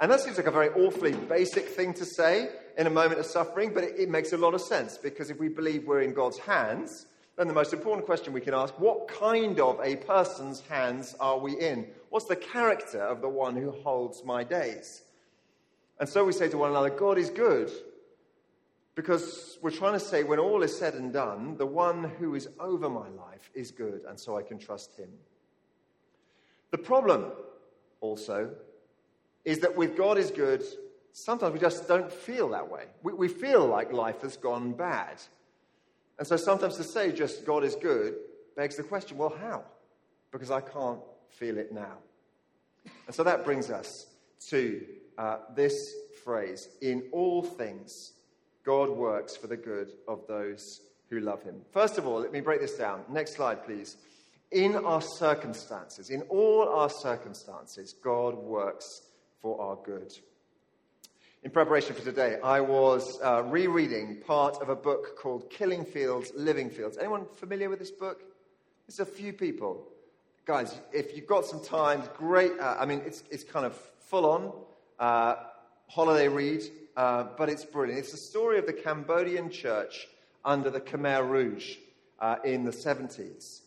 And 0.00 0.10
that 0.10 0.18
seems 0.18 0.36
like 0.36 0.48
a 0.48 0.50
very 0.50 0.70
awfully 0.70 1.12
basic 1.12 1.68
thing 1.68 1.94
to 1.94 2.04
say 2.04 2.48
in 2.76 2.88
a 2.88 2.90
moment 2.90 3.20
of 3.20 3.26
suffering, 3.26 3.72
but 3.72 3.84
it, 3.84 4.00
it 4.00 4.10
makes 4.10 4.32
a 4.32 4.36
lot 4.36 4.52
of 4.52 4.60
sense 4.60 4.98
because 4.98 5.30
if 5.30 5.38
we 5.38 5.46
believe 5.46 5.86
we're 5.86 6.02
in 6.02 6.12
God's 6.12 6.38
hands, 6.38 7.06
then 7.36 7.48
the 7.48 7.54
most 7.54 7.72
important 7.72 8.06
question 8.06 8.32
we 8.32 8.40
can 8.40 8.54
ask 8.54 8.78
what 8.80 9.08
kind 9.08 9.60
of 9.60 9.78
a 9.82 9.96
person's 9.96 10.60
hands 10.62 11.14
are 11.20 11.38
we 11.38 11.52
in? 11.58 11.86
What's 12.08 12.26
the 12.26 12.36
character 12.36 13.02
of 13.02 13.20
the 13.20 13.28
one 13.28 13.56
who 13.56 13.70
holds 13.70 14.24
my 14.24 14.42
days? 14.42 15.02
And 16.00 16.08
so 16.08 16.24
we 16.24 16.32
say 16.32 16.48
to 16.48 16.58
one 16.58 16.70
another, 16.70 16.90
God 16.90 17.18
is 17.18 17.30
good. 17.30 17.70
Because 18.94 19.58
we're 19.60 19.70
trying 19.70 19.92
to 19.92 20.00
say, 20.00 20.24
when 20.24 20.38
all 20.38 20.62
is 20.62 20.76
said 20.76 20.94
and 20.94 21.12
done, 21.12 21.58
the 21.58 21.66
one 21.66 22.04
who 22.18 22.34
is 22.34 22.48
over 22.58 22.88
my 22.88 23.08
life 23.08 23.50
is 23.54 23.70
good, 23.70 24.00
and 24.08 24.18
so 24.18 24.38
I 24.38 24.42
can 24.42 24.58
trust 24.58 24.96
him. 24.96 25.10
The 26.70 26.78
problem, 26.78 27.26
also, 28.00 28.50
is 29.44 29.58
that 29.58 29.76
with 29.76 29.98
God 29.98 30.16
is 30.16 30.30
good, 30.30 30.64
sometimes 31.12 31.52
we 31.52 31.58
just 31.58 31.86
don't 31.86 32.10
feel 32.10 32.48
that 32.50 32.70
way. 32.70 32.84
We, 33.02 33.12
we 33.12 33.28
feel 33.28 33.66
like 33.66 33.92
life 33.92 34.22
has 34.22 34.38
gone 34.38 34.72
bad. 34.72 35.20
And 36.18 36.26
so 36.26 36.36
sometimes 36.36 36.76
to 36.76 36.84
say 36.84 37.12
just 37.12 37.44
God 37.44 37.64
is 37.64 37.74
good 37.74 38.14
begs 38.56 38.76
the 38.76 38.82
question 38.82 39.18
well, 39.18 39.34
how? 39.40 39.62
Because 40.32 40.50
I 40.50 40.60
can't 40.60 41.00
feel 41.28 41.58
it 41.58 41.72
now. 41.72 41.98
And 43.06 43.14
so 43.14 43.22
that 43.22 43.44
brings 43.44 43.70
us 43.70 44.06
to 44.48 44.84
uh, 45.18 45.38
this 45.54 45.94
phrase 46.24 46.68
in 46.80 47.04
all 47.12 47.42
things, 47.42 48.12
God 48.64 48.88
works 48.88 49.36
for 49.36 49.46
the 49.46 49.56
good 49.56 49.92
of 50.08 50.26
those 50.26 50.80
who 51.10 51.20
love 51.20 51.42
him. 51.42 51.60
First 51.70 51.98
of 51.98 52.06
all, 52.06 52.20
let 52.20 52.32
me 52.32 52.40
break 52.40 52.60
this 52.60 52.76
down. 52.76 53.02
Next 53.08 53.34
slide, 53.34 53.64
please. 53.64 53.96
In 54.50 54.76
our 54.76 55.02
circumstances, 55.02 56.10
in 56.10 56.22
all 56.22 56.68
our 56.68 56.90
circumstances, 56.90 57.94
God 58.02 58.34
works 58.36 59.02
for 59.40 59.60
our 59.60 59.76
good. 59.84 60.12
In 61.46 61.52
preparation 61.52 61.94
for 61.94 62.02
today, 62.02 62.38
I 62.42 62.60
was 62.60 63.20
uh, 63.22 63.44
rereading 63.44 64.16
part 64.26 64.60
of 64.60 64.68
a 64.68 64.74
book 64.74 65.16
called 65.16 65.48
Killing 65.48 65.84
Fields, 65.84 66.32
Living 66.34 66.68
Fields. 66.68 66.98
Anyone 66.98 67.24
familiar 67.36 67.70
with 67.70 67.78
this 67.78 67.92
book? 67.92 68.20
There's 68.88 68.98
a 68.98 69.06
few 69.06 69.32
people. 69.32 69.86
Guys, 70.44 70.76
if 70.92 71.14
you've 71.14 71.28
got 71.28 71.46
some 71.46 71.62
time, 71.62 72.02
great. 72.16 72.50
Uh, 72.58 72.74
I 72.80 72.84
mean, 72.84 73.00
it's, 73.06 73.22
it's 73.30 73.44
kind 73.44 73.64
of 73.64 73.76
full 74.00 74.26
on 74.26 74.52
uh, 74.98 75.36
holiday 75.86 76.26
read, 76.26 76.64
uh, 76.96 77.28
but 77.38 77.48
it's 77.48 77.64
brilliant. 77.64 78.00
It's 78.00 78.10
the 78.10 78.16
story 78.16 78.58
of 78.58 78.66
the 78.66 78.72
Cambodian 78.72 79.48
church 79.48 80.08
under 80.44 80.68
the 80.68 80.80
Khmer 80.80 81.30
Rouge 81.30 81.76
uh, 82.18 82.38
in 82.44 82.64
the 82.64 82.72
70s. 82.72 83.60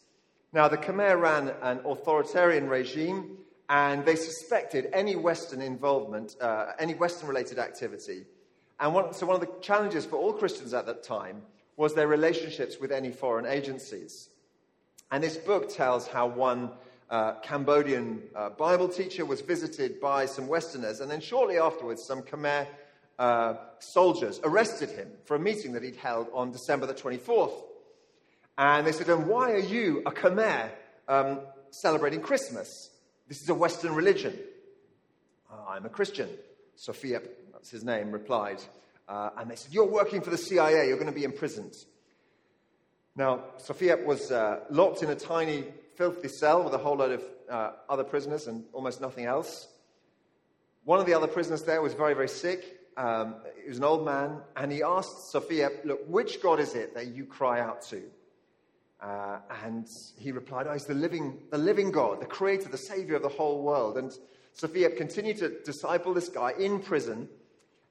Now, 0.51 0.67
the 0.67 0.77
Khmer 0.77 1.17
ran 1.17 1.53
an 1.61 1.79
authoritarian 1.85 2.67
regime 2.67 3.37
and 3.69 4.03
they 4.03 4.15
suspected 4.15 4.89
any 4.93 5.15
Western 5.15 5.61
involvement, 5.61 6.35
uh, 6.41 6.71
any 6.79 6.95
Western 6.95 7.29
related 7.29 7.59
activity. 7.59 8.25
And 8.79 8.93
one, 8.93 9.13
so, 9.13 9.27
one 9.27 9.35
of 9.35 9.41
the 9.41 9.61
challenges 9.61 10.05
for 10.05 10.15
all 10.15 10.33
Christians 10.33 10.73
at 10.73 10.87
that 10.87 11.03
time 11.03 11.43
was 11.77 11.93
their 11.93 12.07
relationships 12.07 12.77
with 12.79 12.91
any 12.91 13.11
foreign 13.11 13.45
agencies. 13.45 14.29
And 15.11 15.23
this 15.23 15.37
book 15.37 15.73
tells 15.73 16.07
how 16.07 16.27
one 16.27 16.71
uh, 17.09 17.35
Cambodian 17.41 18.23
uh, 18.35 18.49
Bible 18.49 18.89
teacher 18.89 19.25
was 19.25 19.41
visited 19.41 20.01
by 20.01 20.25
some 20.25 20.47
Westerners, 20.47 20.99
and 20.99 21.09
then 21.09 21.21
shortly 21.21 21.57
afterwards, 21.57 22.03
some 22.05 22.23
Khmer 22.23 22.67
uh, 23.19 23.53
soldiers 23.79 24.39
arrested 24.43 24.89
him 24.89 25.09
for 25.25 25.35
a 25.35 25.39
meeting 25.39 25.73
that 25.73 25.83
he'd 25.83 25.95
held 25.95 26.27
on 26.33 26.51
December 26.51 26.87
the 26.87 26.93
24th. 26.93 27.63
And 28.57 28.85
they 28.85 28.91
said, 28.91 29.09
And 29.09 29.27
why 29.27 29.51
are 29.51 29.59
you, 29.59 30.01
a 30.05 30.11
Khmer, 30.11 30.69
um, 31.07 31.41
celebrating 31.71 32.21
Christmas? 32.21 32.89
This 33.29 33.43
is 33.43 33.49
a 33.49 33.53
Western 33.53 33.93
religion. 33.93 34.37
Uh, 35.51 35.69
I'm 35.69 35.85
a 35.85 35.89
Christian. 35.89 36.27
Sophia, 36.75 37.21
that's 37.53 37.69
his 37.69 37.83
name, 37.83 38.11
replied. 38.11 38.59
Uh, 39.07 39.29
and 39.37 39.51
they 39.51 39.55
said, 39.55 39.71
You're 39.71 39.85
working 39.85 40.21
for 40.21 40.31
the 40.31 40.37
CIA, 40.37 40.87
you're 40.87 40.97
going 40.97 41.13
to 41.13 41.13
be 41.13 41.25
imprisoned. 41.25 41.75
Now, 43.15 43.43
Sophia 43.57 43.97
was 43.97 44.31
uh, 44.31 44.61
locked 44.71 45.03
in 45.03 45.11
a 45.11 45.15
tiny, 45.15 45.65
filthy 45.95 46.27
cell 46.27 46.63
with 46.63 46.73
a 46.73 46.79
whole 46.79 46.95
load 46.97 47.11
of 47.11 47.23
uh, 47.47 47.71
other 47.87 48.03
prisoners 48.03 48.47
and 48.47 48.63
almost 48.73 48.99
nothing 48.99 49.25
else. 49.25 49.67
One 50.83 50.99
of 50.99 51.05
the 51.05 51.13
other 51.13 51.27
prisoners 51.27 51.61
there 51.61 51.83
was 51.83 51.93
very, 51.93 52.15
very 52.15 52.29
sick. 52.29 52.79
Um, 52.97 53.35
he 53.61 53.69
was 53.69 53.77
an 53.77 53.83
old 53.83 54.05
man, 54.05 54.39
and 54.55 54.71
he 54.71 54.81
asked 54.81 55.29
Sophia, 55.29 55.69
Look, 55.83 55.99
which 56.07 56.41
God 56.41 56.59
is 56.59 56.73
it 56.73 56.95
that 56.95 57.07
you 57.09 57.25
cry 57.25 57.59
out 57.59 57.83
to? 57.89 58.01
Uh, 59.01 59.39
and 59.63 59.87
he 60.17 60.31
replied, 60.31 60.67
Oh, 60.67 60.73
he's 60.73 60.85
the 60.85 60.93
living, 60.93 61.39
the 61.51 61.57
living 61.57 61.91
God, 61.91 62.21
the 62.21 62.25
creator, 62.25 62.69
the 62.69 62.77
savior 62.77 63.15
of 63.15 63.21
the 63.21 63.29
whole 63.29 63.63
world. 63.63 63.97
And 63.97 64.11
Sophia 64.53 64.89
continued 64.89 65.37
to 65.37 65.61
disciple 65.63 66.13
this 66.13 66.29
guy 66.29 66.53
in 66.59 66.79
prison. 66.79 67.29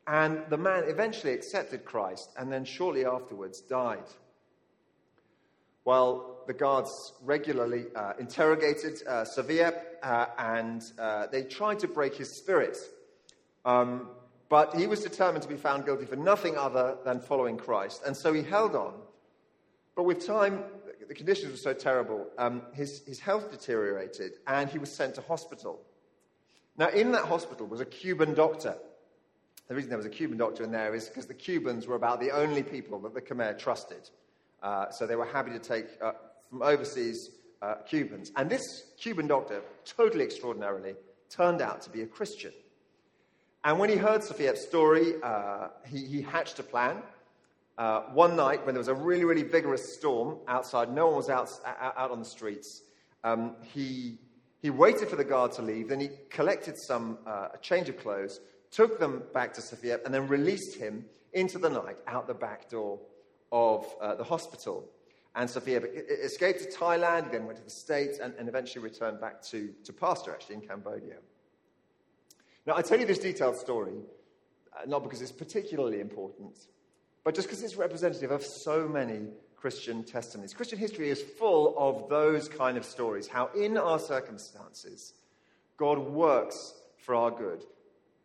And 0.07 0.43
the 0.49 0.57
man 0.57 0.85
eventually 0.87 1.33
accepted 1.33 1.85
Christ 1.85 2.31
and 2.39 2.53
then 2.53 2.65
shortly 2.65 3.05
afterwards 3.05 3.61
died. 3.61 4.05
Well, 5.85 6.39
the 6.47 6.55
guards 6.55 7.13
regularly 7.23 7.87
uh, 7.95 8.13
interrogated 8.19 9.03
uh, 9.07 9.25
uh, 10.03 10.27
and 10.39 10.83
uh, 10.99 11.27
they 11.29 11.45
tried 11.45 11.79
to 11.81 11.89
break 11.89 12.15
his 12.15 12.31
spirit. 12.31 12.77
Um, 13.65 14.09
but 14.49 14.75
he 14.75 14.87
was 14.87 15.01
determined 15.01 15.43
to 15.43 15.49
be 15.49 15.57
found 15.57 15.85
guilty 15.85 16.07
for 16.07 16.17
nothing 16.17 16.57
other 16.57 16.97
than 17.05 17.21
following 17.21 17.59
Christ. 17.59 18.03
And 18.07 18.17
so 18.17 18.33
he 18.33 18.43
held 18.43 18.75
on. 18.75 18.95
But 19.95 20.05
with 20.05 20.27
time, 20.27 20.65
the 21.09 21.15
conditions 21.15 21.51
were 21.51 21.57
so 21.57 21.73
terrible, 21.73 22.27
um, 22.37 22.63
his, 22.75 23.03
his 23.07 23.19
health 23.19 23.51
deteriorated 23.51 24.33
and 24.47 24.69
he 24.69 24.79
was 24.79 24.93
sent 24.93 25.15
to 25.15 25.23
hospital. 25.23 25.81
Now, 26.77 26.89
in 26.91 27.13
that 27.13 27.25
hospital 27.25 27.67
was 27.67 27.81
a 27.81 27.87
Cuban 27.87 28.35
doctor. 28.35 28.77
The 29.67 29.75
reason 29.75 29.89
there 29.89 29.99
was 29.99 30.07
a 30.07 30.11
Cuban 30.11 30.39
doctor 30.39 30.65
in 30.65 30.71
there 30.71 30.95
is 30.95 31.09
because 31.09 31.27
the 31.27 31.35
Cubans 31.35 31.87
were 31.87 31.97
about 31.97 32.21
the 32.21 32.31
only 32.31 32.63
people 32.63 33.01
that 33.01 33.15
the 33.15 33.21
Khmer 33.21 33.59
trusted. 33.59 34.11
Uh, 34.63 34.91
so 34.91 35.07
they 35.07 35.17
were 35.17 35.27
happy 35.27 35.51
to 35.51 35.59
take 35.59 35.87
uh, 36.01 36.13
from 36.49 36.63
overseas 36.63 37.31
uh, 37.63 37.75
Cubans. 37.87 38.31
And 38.37 38.49
this 38.49 38.85
Cuban 38.99 39.27
doctor, 39.27 39.63
totally 39.85 40.25
extraordinarily, 40.25 40.95
turned 41.31 41.61
out 41.61 41.83
to 41.83 41.91
be 41.91 42.03
a 42.03 42.07
Christian. 42.07 42.53
And 43.65 43.79
when 43.79 43.91
he 43.91 43.97
heard 43.97 44.23
Sophia's 44.23 44.63
story, 44.63 45.15
uh, 45.23 45.69
he, 45.87 46.05
he 46.07 46.23
hatched 46.23 46.59
a 46.59 46.63
plan 46.63 47.03
uh, 47.79 48.03
one 48.13 48.37
night 48.37 48.67
when 48.67 48.75
there 48.75 48.81
was 48.81 48.89
a 48.89 48.95
really, 48.95 49.25
really 49.25 49.45
vigorous 49.45 49.95
storm 49.95 50.39
outside, 50.49 50.93
no 50.93 51.07
one 51.07 51.17
was 51.17 51.31
out, 51.31 51.49
out 51.65 52.11
on 52.11 52.19
the 52.19 52.25
streets, 52.25 52.83
um, 53.23 53.55
he, 53.63 54.19
he 54.61 54.69
waited 54.69 55.09
for 55.09 55.17
the 55.17 55.25
guard 55.25 55.53
to 55.53 55.63
leave, 55.63 55.89
then 55.89 56.01
he 56.01 56.11
collected 56.29 56.77
some, 56.77 57.19
uh, 57.25 57.49
a 57.55 57.59
change 57.59 57.89
of 57.89 57.97
clothes, 57.99 58.41
took 58.73 58.99
them 58.99 59.23
back 59.33 59.55
to 59.55 59.63
Sophia, 59.63 60.01
and 60.05 60.13
then 60.13 60.27
released 60.27 60.77
him 60.77 61.05
into 61.33 61.59
the 61.59 61.71
night 61.71 61.99
out 62.09 62.27
the 62.27 62.35
back 62.35 62.69
door 62.69 62.99
of 63.53 63.87
uh, 64.01 64.17
the 64.17 64.25
hospital. 64.25 64.91
And 65.37 65.49
Sophia 65.49 65.81
escaped 65.81 66.65
to 66.65 66.69
Thailand, 66.69 67.31
then 67.31 67.47
went 67.47 67.59
to 67.59 67.65
the 67.65 67.71
States, 67.71 68.19
and, 68.19 68.35
and 68.39 68.49
eventually 68.49 68.83
returned 68.83 69.21
back 69.21 69.41
to, 69.43 69.73
to 69.85 69.93
pastor, 69.93 70.33
actually, 70.33 70.57
in 70.57 70.63
Cambodia. 70.63 71.15
Now, 72.67 72.77
I 72.77 72.83
tell 72.83 72.99
you 72.99 73.07
this 73.07 73.21
detailed 73.21 73.57
story, 73.57 74.01
uh, 74.77 74.85
not 74.87 75.05
because 75.05 75.23
it's 75.23 75.31
particularly 75.33 76.01
important, 76.01 76.59
but 77.25 77.35
just 77.35 77.49
because 77.49 77.63
it's 77.63 77.77
representative 77.77 78.31
of 78.31 78.43
so 78.43 78.89
many 78.89 79.29
Christian 79.57 80.05
testimonies. 80.05 80.55
Christian 80.55 80.79
history 80.79 81.11
is 81.11 81.21
full 81.21 81.75
of 81.77 82.09
those 82.09 82.49
kind 82.49 82.77
of 82.77 82.85
stories 82.85 83.27
how, 83.27 83.51
in 83.57 83.77
our 83.77 83.99
circumstances, 83.99 85.15
God 85.77 85.99
works 85.99 86.75
for 86.97 87.15
our 87.15 87.31
good. 87.31 87.65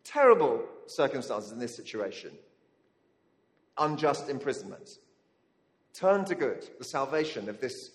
Terrible 0.04 0.64
circumstances 0.88 1.52
in 1.52 1.60
this 1.60 1.76
situation 1.76 2.32
unjust 3.78 4.30
imprisonment. 4.30 4.98
Turn 5.94 6.26
to 6.26 6.36
good, 6.36 6.68
the 6.78 6.86
salvation 6.86 7.50
of 7.50 7.60
this 7.60 7.92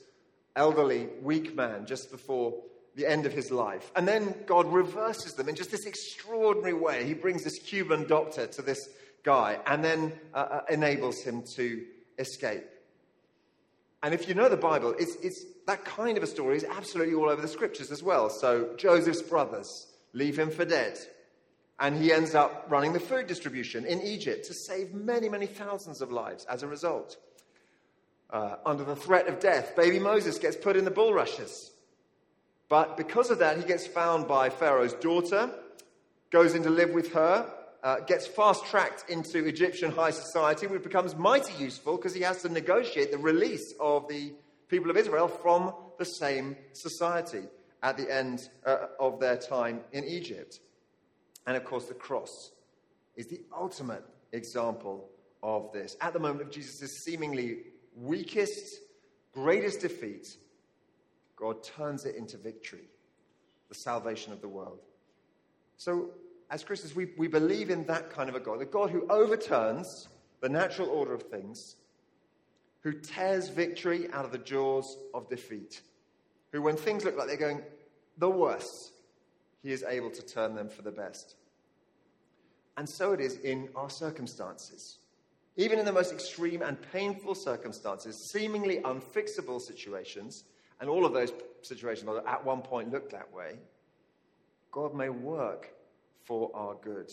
elderly, 0.57 1.09
weak 1.23 1.55
man 1.55 1.87
just 1.87 2.11
before 2.11 2.55
the 2.97 3.07
end 3.07 3.27
of 3.27 3.33
his 3.33 3.51
life. 3.51 3.93
And 3.95 4.09
then 4.09 4.35
God 4.47 4.67
reverses 4.73 5.35
them 5.35 5.49
in 5.49 5.55
just 5.55 5.71
this 5.71 5.87
extraordinary 5.87 6.75
way. 6.75 7.05
He 7.05 7.15
brings 7.15 7.45
this 7.45 7.59
Cuban 7.61 8.09
doctor 8.09 8.47
to 8.49 8.63
this 8.63 8.89
guy 9.25 9.59
and 9.67 9.85
then 9.85 10.13
uh, 10.35 10.37
uh, 10.39 10.61
enables 10.71 11.23
him 11.23 11.43
to 11.57 11.85
escape. 12.19 12.65
And 14.03 14.15
if 14.15 14.29
you 14.29 14.35
know 14.35 14.49
the 14.49 14.57
Bible, 14.57 14.95
it's, 14.99 15.17
it's, 15.23 15.45
that 15.67 15.85
kind 15.85 16.17
of 16.17 16.23
a 16.23 16.27
story 16.27 16.57
is 16.57 16.65
absolutely 16.65 17.15
all 17.15 17.29
over 17.29 17.43
the 17.43 17.49
scriptures 17.49 17.91
as 17.91 18.03
well. 18.03 18.31
So 18.31 18.75
Joseph's 18.77 19.23
brothers 19.23 19.89
leave 20.13 20.39
him 20.39 20.51
for 20.51 20.65
dead. 20.65 20.99
And 21.81 21.97
he 21.97 22.13
ends 22.13 22.35
up 22.35 22.67
running 22.69 22.93
the 22.93 23.01
food 23.01 23.27
distribution 23.27 23.85
in 23.85 24.01
Egypt 24.03 24.47
to 24.47 24.55
save 24.55 24.95
many, 24.95 25.29
many 25.29 25.47
thousands 25.47 26.01
of 26.01 26.11
lives 26.11 26.45
as 26.47 26.63
a 26.63 26.67
result. 26.67 27.17
Uh, 28.31 28.57
under 28.67 28.85
the 28.85 28.97
threat 28.97 29.29
of 29.29 29.41
death, 29.41 29.75
baby 29.77 29.99
Moses 29.99 30.39
gets 30.39 30.57
put 30.57 30.77
in 30.77 30.85
the 30.85 30.91
bulrushes. 30.91 31.71
But 32.69 32.97
because 32.97 33.31
of 33.31 33.39
that, 33.39 33.57
he 33.57 33.65
gets 33.65 33.87
found 33.87 34.29
by 34.29 34.51
Pharaoh's 34.51 34.93
daughter, 34.95 35.51
goes 36.31 36.55
in 36.55 36.63
to 36.65 36.71
live 36.71 36.91
with 36.91 37.13
her, 37.15 37.47
uh, 37.89 38.01
gets 38.01 38.27
fast 38.27 38.67
tracked 38.67 39.09
into 39.09 39.47
Egyptian 39.47 39.91
high 39.91 40.11
society, 40.11 40.67
which 40.67 40.83
becomes 40.83 41.17
mighty 41.17 41.55
useful 41.55 41.97
because 41.97 42.13
he 42.15 42.21
has 42.21 42.43
to 42.43 42.49
negotiate 42.51 43.11
the 43.11 43.17
release 43.17 43.73
of 43.81 44.07
the 44.09 44.35
people 44.69 44.91
of 44.91 44.97
Israel 44.99 45.27
from 45.27 45.73
the 45.99 46.05
same 46.05 46.55
society 46.75 47.45
at 47.83 47.97
the 47.97 48.15
end 48.15 48.51
uh, 48.67 48.89
of 49.01 49.19
their 49.19 49.39
time 49.39 49.81
in 49.93 50.05
Egypt. 50.05 50.61
And 51.47 51.57
of 51.57 51.65
course, 51.65 51.87
the 51.87 51.95
cross 51.95 52.51
is 53.17 53.27
the 53.29 53.41
ultimate 53.59 54.05
example 54.33 55.09
of 55.43 55.73
this. 55.73 55.97
At 56.03 56.13
the 56.13 56.21
moment 56.21 56.43
of 56.43 56.51
Jesus' 56.51 57.05
seemingly 57.07 57.61
weakest, 57.97 58.81
greatest 59.33 59.81
defeat, 59.81 60.37
God 61.37 61.63
turns 61.63 62.05
it 62.05 62.17
into 62.17 62.37
victory, 62.37 62.91
the 63.71 63.77
salvation 63.77 64.35
of 64.35 64.43
the 64.43 64.49
world. 64.49 64.81
So, 65.79 66.11
as 66.51 66.65
Christians, 66.65 66.95
we, 66.95 67.09
we 67.17 67.29
believe 67.29 67.71
in 67.71 67.85
that 67.87 68.11
kind 68.11 68.29
of 68.29 68.35
a 68.35 68.41
God, 68.41 68.61
the 68.61 68.65
God 68.65 68.91
who 68.91 69.07
overturns 69.09 70.09
the 70.41 70.49
natural 70.49 70.89
order 70.89 71.13
of 71.13 71.23
things, 71.23 71.77
who 72.81 72.93
tears 72.93 73.49
victory 73.49 74.09
out 74.13 74.25
of 74.25 74.33
the 74.33 74.39
jaws 74.39 74.97
of 75.13 75.29
defeat, 75.29 75.83
who, 76.53 76.63
when 76.63 76.77
things 76.77 77.05
look 77.05 77.17
like 77.17 77.27
they're 77.27 77.37
going 77.37 77.63
the 78.17 78.31
worst, 78.31 78.93
he 79.63 79.73
is 79.73 79.83
able 79.83 80.11
to 80.11 80.23
turn 80.23 80.55
them 80.55 80.69
for 80.69 80.83
the 80.83 80.91
best. 80.91 81.37
And 82.77 82.89
so 82.89 83.13
it 83.13 83.21
is 83.21 83.37
in 83.39 83.69
our 83.75 83.91
circumstances. 83.91 84.99
Even 85.57 85.79
in 85.81 85.85
the 85.85 85.93
most 85.93 86.13
extreme 86.13 86.63
and 86.63 86.79
painful 86.93 87.35
circumstances, 87.35 88.31
seemingly 88.31 88.79
unfixable 88.79 89.61
situations, 89.61 90.45
and 90.81 90.89
all 90.89 91.05
of 91.05 91.13
those 91.13 91.33
situations 91.63 92.09
at 92.27 92.45
one 92.45 92.63
point 92.63 92.93
looked 92.93 93.11
that 93.11 93.33
way, 93.33 93.59
God 94.71 94.95
may 94.95 95.09
work 95.09 95.75
for 96.25 96.51
our 96.55 96.75
good. 96.75 97.11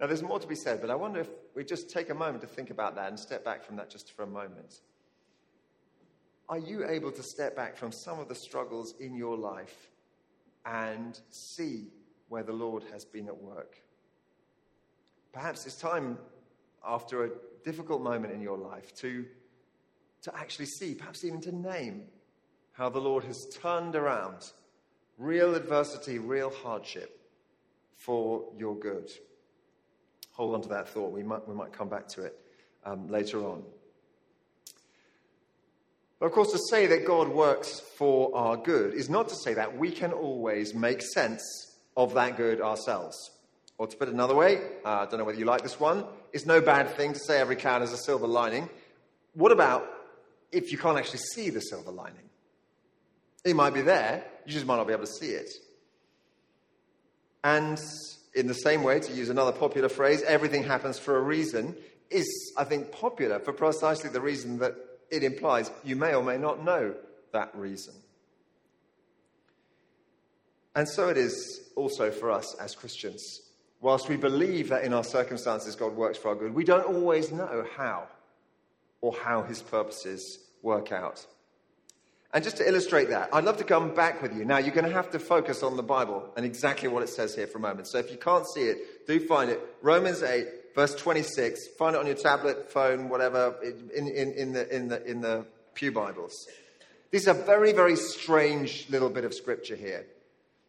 Now, 0.00 0.06
there's 0.06 0.22
more 0.22 0.40
to 0.40 0.46
be 0.46 0.54
said, 0.54 0.80
but 0.80 0.88
I 0.88 0.94
wonder 0.94 1.20
if 1.20 1.28
we 1.54 1.62
just 1.62 1.90
take 1.90 2.08
a 2.08 2.14
moment 2.14 2.40
to 2.40 2.46
think 2.46 2.70
about 2.70 2.94
that 2.96 3.08
and 3.08 3.18
step 3.18 3.44
back 3.44 3.62
from 3.62 3.76
that 3.76 3.90
just 3.90 4.12
for 4.12 4.22
a 4.22 4.26
moment. 4.26 4.80
Are 6.48 6.58
you 6.58 6.88
able 6.88 7.12
to 7.12 7.22
step 7.22 7.54
back 7.54 7.76
from 7.76 7.92
some 7.92 8.18
of 8.18 8.26
the 8.26 8.34
struggles 8.34 8.94
in 8.98 9.14
your 9.14 9.36
life 9.36 9.90
and 10.64 11.20
see 11.30 11.88
where 12.28 12.42
the 12.42 12.52
Lord 12.52 12.82
has 12.92 13.04
been 13.04 13.28
at 13.28 13.36
work? 13.36 13.76
Perhaps 15.32 15.66
it's 15.66 15.76
time, 15.76 16.18
after 16.84 17.24
a 17.24 17.30
difficult 17.62 18.02
moment 18.02 18.32
in 18.32 18.40
your 18.40 18.56
life, 18.56 18.94
to, 18.96 19.26
to 20.22 20.34
actually 20.34 20.66
see, 20.66 20.94
perhaps 20.94 21.24
even 21.24 21.40
to 21.42 21.54
name, 21.54 22.04
how 22.72 22.88
the 22.88 22.98
Lord 22.98 23.22
has 23.24 23.46
turned 23.48 23.94
around 23.94 24.50
real 25.20 25.54
adversity, 25.54 26.18
real 26.18 26.50
hardship 26.50 27.20
for 27.94 28.44
your 28.56 28.74
good. 28.74 29.10
Hold 30.32 30.54
on 30.54 30.62
to 30.62 30.68
that 30.70 30.88
thought. 30.88 31.12
We 31.12 31.22
might, 31.22 31.46
we 31.46 31.54
might 31.54 31.72
come 31.72 31.88
back 31.88 32.08
to 32.08 32.22
it 32.22 32.40
um, 32.84 33.08
later 33.08 33.44
on. 33.46 33.62
But 36.18 36.26
of 36.26 36.32
course, 36.32 36.52
to 36.52 36.58
say 36.70 36.86
that 36.86 37.06
God 37.06 37.28
works 37.28 37.80
for 37.80 38.34
our 38.34 38.56
good 38.56 38.94
is 38.94 39.10
not 39.10 39.28
to 39.28 39.34
say 39.34 39.54
that 39.54 39.76
we 39.76 39.90
can 39.90 40.12
always 40.12 40.74
make 40.74 41.02
sense 41.02 41.42
of 41.96 42.14
that 42.14 42.36
good 42.36 42.60
ourselves. 42.60 43.16
Or 43.76 43.86
to 43.86 43.96
put 43.96 44.08
it 44.08 44.14
another 44.14 44.34
way, 44.34 44.58
uh, 44.84 44.88
I 44.88 45.06
don't 45.06 45.18
know 45.18 45.24
whether 45.24 45.38
you 45.38 45.46
like 45.46 45.62
this 45.62 45.80
one, 45.80 46.04
it's 46.32 46.46
no 46.46 46.60
bad 46.60 46.90
thing 46.96 47.12
to 47.12 47.18
say 47.18 47.40
every 47.40 47.56
cloud 47.56 47.80
has 47.80 47.92
a 47.92 47.98
silver 47.98 48.26
lining. 48.26 48.68
What 49.34 49.52
about 49.52 49.86
if 50.52 50.72
you 50.72 50.78
can't 50.78 50.98
actually 50.98 51.20
see 51.20 51.50
the 51.50 51.60
silver 51.60 51.90
lining? 51.90 52.28
It 53.44 53.56
might 53.56 53.72
be 53.72 53.80
there, 53.80 54.24
you 54.46 54.52
just 54.52 54.66
might 54.66 54.76
not 54.76 54.86
be 54.86 54.92
able 54.92 55.06
to 55.06 55.12
see 55.12 55.30
it. 55.30 55.50
And 57.42 57.80
in 58.34 58.46
the 58.46 58.54
same 58.54 58.82
way, 58.82 59.00
to 59.00 59.12
use 59.12 59.28
another 59.28 59.52
popular 59.52 59.88
phrase, 59.88 60.22
everything 60.22 60.62
happens 60.62 60.98
for 60.98 61.16
a 61.16 61.20
reason, 61.20 61.74
is, 62.10 62.52
I 62.56 62.64
think, 62.64 62.92
popular 62.92 63.38
for 63.38 63.52
precisely 63.52 64.10
the 64.10 64.20
reason 64.20 64.58
that 64.58 64.74
it 65.10 65.22
implies 65.24 65.70
you 65.84 65.96
may 65.96 66.14
or 66.14 66.22
may 66.22 66.38
not 66.38 66.64
know 66.64 66.94
that 67.32 67.54
reason. 67.56 67.94
And 70.74 70.88
so 70.88 71.08
it 71.08 71.16
is 71.16 71.70
also 71.76 72.10
for 72.10 72.30
us 72.30 72.54
as 72.60 72.74
Christians. 72.74 73.40
Whilst 73.80 74.08
we 74.08 74.16
believe 74.16 74.68
that 74.68 74.84
in 74.84 74.92
our 74.92 75.04
circumstances 75.04 75.74
God 75.74 75.96
works 75.96 76.18
for 76.18 76.28
our 76.28 76.34
good, 76.34 76.54
we 76.54 76.64
don't 76.64 76.86
always 76.86 77.32
know 77.32 77.64
how 77.76 78.06
or 79.00 79.14
how 79.14 79.42
his 79.42 79.62
purposes 79.62 80.38
work 80.62 80.92
out. 80.92 81.26
And 82.32 82.44
just 82.44 82.58
to 82.58 82.68
illustrate 82.68 83.08
that, 83.10 83.28
I'd 83.32 83.44
love 83.44 83.56
to 83.56 83.64
come 83.64 83.92
back 83.92 84.22
with 84.22 84.36
you. 84.36 84.44
Now, 84.44 84.58
you're 84.58 84.74
going 84.74 84.86
to 84.86 84.92
have 84.92 85.10
to 85.10 85.18
focus 85.18 85.64
on 85.64 85.76
the 85.76 85.82
Bible 85.82 86.30
and 86.36 86.46
exactly 86.46 86.88
what 86.88 87.02
it 87.02 87.08
says 87.08 87.34
here 87.34 87.48
for 87.48 87.58
a 87.58 87.60
moment. 87.60 87.88
So 87.88 87.98
if 87.98 88.10
you 88.10 88.18
can't 88.18 88.46
see 88.46 88.62
it, 88.62 89.06
do 89.06 89.18
find 89.26 89.50
it. 89.50 89.60
Romans 89.82 90.22
8, 90.22 90.46
verse 90.76 90.94
26. 90.94 91.68
Find 91.76 91.96
it 91.96 91.98
on 91.98 92.06
your 92.06 92.14
tablet, 92.14 92.70
phone, 92.70 93.08
whatever, 93.08 93.56
in, 93.62 94.06
in, 94.06 94.32
in, 94.32 94.52
the, 94.52 94.74
in, 94.74 94.88
the, 94.88 95.04
in 95.04 95.20
the 95.20 95.44
Pew 95.74 95.90
Bibles. 95.90 96.46
This 97.10 97.22
is 97.22 97.28
a 97.28 97.34
very, 97.34 97.72
very 97.72 97.96
strange 97.96 98.88
little 98.90 99.10
bit 99.10 99.24
of 99.24 99.34
scripture 99.34 99.74
here. 99.74 100.06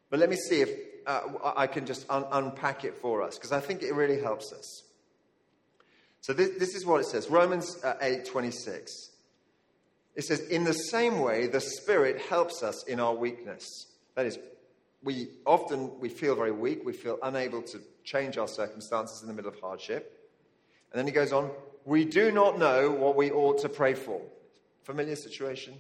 But 0.10 0.20
let 0.20 0.32
me 0.32 0.38
see 0.38 0.62
if 0.62 0.70
uh, 1.06 1.22
I 1.56 1.68
can 1.68 1.86
just 1.86 2.10
un- 2.10 2.26
unpack 2.32 2.86
it 2.86 2.96
for 2.96 3.22
us, 3.22 3.38
because 3.38 3.52
I 3.52 3.60
think 3.60 3.84
it 3.84 3.94
really 3.94 4.20
helps 4.20 4.52
us. 4.52 4.84
So 6.22 6.34
this, 6.34 6.58
this 6.58 6.76
is 6.76 6.86
what 6.86 7.02
it 7.02 7.06
says 7.06 7.30
Romans 7.30 7.84
uh, 7.84 7.96
8, 8.02 8.26
26. 8.26 9.11
It 10.16 10.24
says, 10.24 10.42
in 10.42 10.66
the 10.66 10.74
same 10.74 11.20
way, 11.20 11.48
the 11.48 11.62
Spirit 11.62 12.22
helps 12.22 12.64
us 12.64 12.84
in 12.84 13.00
our 13.00 13.14
weakness. 13.14 13.88
That 14.16 14.26
is, 14.26 14.38
we 15.04 15.30
often 15.46 16.00
we 16.00 16.10
feel 16.10 16.36
very 16.36 16.52
weak, 16.52 16.86
we 16.86 16.94
feel 16.94 17.18
unable 17.24 17.62
to 17.64 17.80
change 18.04 18.38
our 18.38 18.48
circumstances 18.48 19.22
in 19.22 19.28
the 19.28 19.34
middle 19.34 19.52
of 19.52 19.60
hardship. 19.60 20.30
And 20.92 21.00
then 21.00 21.08
he 21.08 21.14
goes 21.14 21.32
on, 21.32 21.50
we 21.86 22.06
do 22.06 22.32
not 22.32 22.60
know 22.60 22.92
what 22.92 23.16
we 23.16 23.32
ought 23.32 23.62
to 23.62 23.70
pray 23.70 23.94
for. 23.94 24.22
Familiar 24.84 25.16
situation? 25.16 25.76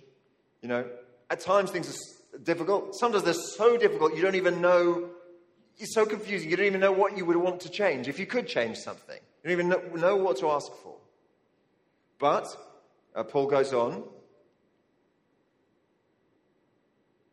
You 0.61 0.69
know, 0.69 0.85
at 1.29 1.39
times 1.39 1.71
things 1.71 1.89
are 2.33 2.37
difficult. 2.39 2.95
Sometimes 2.95 3.23
they're 3.23 3.33
so 3.33 3.77
difficult 3.77 4.15
you 4.15 4.21
don't 4.21 4.35
even 4.35 4.61
know, 4.61 5.09
it's 5.77 5.93
so 5.93 6.05
confusing, 6.05 6.49
you 6.49 6.55
don't 6.55 6.67
even 6.67 6.81
know 6.81 6.91
what 6.91 7.17
you 7.17 7.25
would 7.25 7.35
want 7.35 7.61
to 7.61 7.69
change 7.69 8.07
if 8.07 8.19
you 8.19 8.25
could 8.25 8.47
change 8.47 8.77
something. 8.77 9.19
You 9.43 9.49
don't 9.49 9.59
even 9.59 9.99
know, 9.99 10.15
what 10.17 10.37
to 10.37 10.51
ask 10.51 10.71
for. 10.83 10.95
But, 12.19 12.47
uh, 13.15 13.23
Paul 13.23 13.47
goes 13.47 13.73
on, 13.73 14.03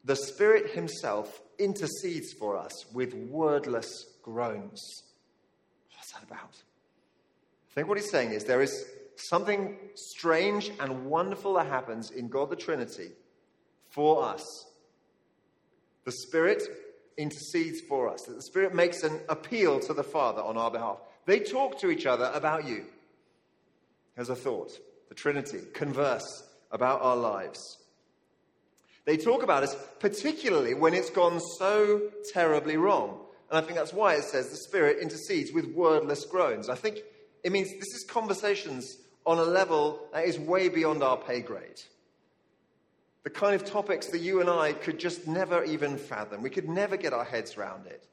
the 0.09 0.17
Spirit 0.17 0.71
Himself 0.71 1.43
intercedes 1.59 2.33
for 2.33 2.57
us 2.57 2.87
with 2.95 3.13
wordless 3.13 4.07
groans. 4.23 5.03
What's 5.95 6.13
that 6.13 6.23
about? 6.23 6.63
I 7.71 7.75
think 7.75 7.89
what 7.89 7.99
he's 7.99 8.11
saying 8.11 8.31
is 8.31 8.45
there 8.45 8.63
is 8.63 8.87
something 9.17 9.77
strange 9.95 10.71
and 10.81 11.05
wonderful 11.05 11.53
that 11.55 11.67
happens 11.67 12.11
in 12.11 12.29
God 12.29 12.49
the 12.49 12.57
Trinity 12.57 13.11
for 13.91 14.25
us. 14.25 14.43
The 16.07 16.13
Spirit 16.13 16.63
intercedes 17.19 17.83
for 17.83 18.09
us, 18.09 18.23
that 18.23 18.35
the 18.35 18.43
Spirit 18.43 18.75
makes 18.75 19.03
an 19.03 19.21
appeal 19.29 19.79
to 19.81 19.93
the 19.93 20.03
Father 20.03 20.41
on 20.41 20.57
our 20.57 20.71
behalf. 20.71 21.03
They 21.27 21.41
talk 21.41 21.79
to 21.81 21.91
each 21.91 22.07
other 22.07 22.31
about 22.33 22.67
you. 22.67 22.87
As 24.17 24.31
a 24.31 24.35
thought, 24.35 24.73
the 25.11 25.15
Trinity 25.15 25.61
converse 25.75 26.45
about 26.73 27.03
our 27.03 27.17
lives. 27.17 27.77
They 29.09 29.17
talk 29.17 29.43
about 29.43 29.63
us, 29.63 29.75
particularly 30.01 30.75
when 30.75 30.93
it's 30.93 31.09
gone 31.09 31.41
so 31.41 32.11
terribly 32.35 32.77
wrong. 32.77 33.19
And 33.49 33.57
I 33.57 33.63
think 33.63 33.79
that's 33.79 33.95
why 33.95 34.17
it 34.17 34.25
says 34.25 34.51
the 34.51 34.59
Spirit 34.59 34.99
intercedes 35.01 35.51
with 35.51 35.73
wordless 35.73 36.27
groans. 36.27 36.69
I 36.69 36.75
think 36.75 36.99
It 37.43 37.51
means 37.51 37.71
this 37.71 37.95
is 37.95 38.05
conversations 38.07 38.99
on 39.25 39.39
a 39.39 39.45
level 39.45 40.01
that 40.13 40.27
is 40.27 40.39
way 40.39 40.69
beyond 40.69 41.03
our 41.03 41.17
pay 41.17 41.41
grade. 41.41 41.81
The 43.23 43.31
kind 43.31 43.55
of 43.55 43.65
topics 43.65 44.09
that 44.09 44.21
you 44.21 44.43
and 44.43 44.51
I 44.51 44.75
could 44.75 44.99
just 44.99 45.27
never 45.27 45.65
even 45.65 45.97
fathom. 45.97 46.43
We 46.43 46.51
could 46.51 46.69
never 46.69 46.99
get 46.99 47.15
our 47.15 47.25
heads 47.25 47.57
around 47.57 47.87
it. 47.87 48.05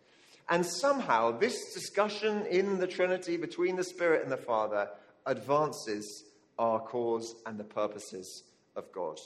And 0.47 0.65
somehow, 0.65 1.38
this 1.38 1.73
discussion 1.73 2.45
in 2.45 2.79
the 2.79 2.88
Trinity 2.88 3.36
between 3.36 3.75
the 3.75 3.84
Spirit 3.84 4.23
and 4.23 4.31
the 4.31 4.38
Father 4.38 4.88
advances 5.25 6.23
our 6.58 6.79
cause 6.79 7.36
and 7.45 7.60
the 7.60 7.65
purposes 7.65 8.43
of 8.77 8.89
God. 8.93 9.19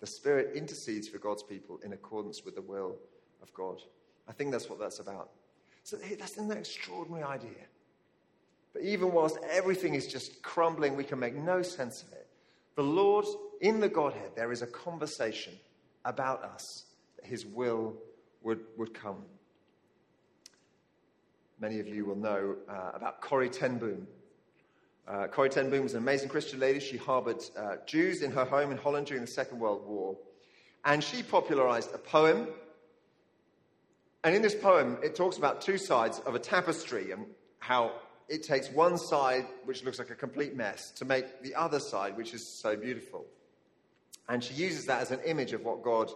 The 0.00 0.06
Spirit 0.06 0.54
intercedes 0.54 1.08
for 1.08 1.18
God's 1.18 1.42
people 1.42 1.80
in 1.84 1.92
accordance 1.92 2.44
with 2.44 2.54
the 2.54 2.62
will 2.62 2.96
of 3.42 3.52
God. 3.52 3.80
I 4.28 4.32
think 4.32 4.52
that's 4.52 4.68
what 4.68 4.78
that's 4.78 5.00
about. 5.00 5.30
So 5.82 5.96
that's 6.18 6.36
an 6.36 6.50
extraordinary 6.52 7.24
idea. 7.24 7.66
But 8.72 8.82
even 8.82 9.12
whilst 9.12 9.38
everything 9.50 9.94
is 9.94 10.06
just 10.06 10.42
crumbling, 10.42 10.96
we 10.96 11.04
can 11.04 11.18
make 11.18 11.34
no 11.34 11.62
sense 11.62 12.02
of 12.02 12.12
it. 12.12 12.26
The 12.76 12.82
Lord, 12.82 13.24
in 13.60 13.80
the 13.80 13.88
Godhead, 13.88 14.32
there 14.36 14.52
is 14.52 14.62
a 14.62 14.66
conversation 14.66 15.54
about 16.04 16.44
us, 16.44 16.84
that 17.16 17.26
His 17.26 17.44
will 17.44 17.96
would, 18.42 18.60
would 18.76 18.94
come. 18.94 19.24
Many 21.58 21.80
of 21.80 21.88
you 21.88 22.04
will 22.04 22.16
know 22.16 22.54
uh, 22.68 22.92
about 22.94 23.20
Corrie 23.20 23.50
ten 23.50 23.78
Boom. 23.78 24.06
Uh, 25.08 25.26
Corrie 25.26 25.48
ten 25.48 25.70
Boom 25.70 25.84
was 25.84 25.94
an 25.94 26.02
amazing 26.02 26.28
Christian 26.28 26.60
lady. 26.60 26.80
She 26.80 26.98
harbored 26.98 27.42
uh, 27.56 27.76
Jews 27.86 28.20
in 28.20 28.30
her 28.32 28.44
home 28.44 28.70
in 28.70 28.76
Holland 28.76 29.06
during 29.06 29.24
the 29.24 29.30
Second 29.30 29.58
World 29.58 29.86
War. 29.86 30.18
And 30.84 31.02
she 31.02 31.22
popularized 31.22 31.94
a 31.94 31.98
poem. 31.98 32.46
And 34.22 34.34
in 34.34 34.42
this 34.42 34.54
poem, 34.54 34.98
it 35.02 35.14
talks 35.14 35.38
about 35.38 35.62
two 35.62 35.78
sides 35.78 36.18
of 36.26 36.34
a 36.34 36.38
tapestry 36.38 37.12
and 37.12 37.24
how 37.58 37.92
it 38.28 38.42
takes 38.42 38.70
one 38.70 38.98
side, 38.98 39.46
which 39.64 39.82
looks 39.82 39.98
like 39.98 40.10
a 40.10 40.14
complete 40.14 40.54
mess, 40.54 40.90
to 40.96 41.06
make 41.06 41.42
the 41.42 41.54
other 41.54 41.80
side, 41.80 42.14
which 42.14 42.34
is 42.34 42.46
so 42.46 42.76
beautiful. 42.76 43.24
And 44.28 44.44
she 44.44 44.52
uses 44.52 44.84
that 44.86 45.00
as 45.00 45.10
an 45.10 45.20
image 45.24 45.54
of 45.54 45.64
what 45.64 45.82
God, 45.82 46.10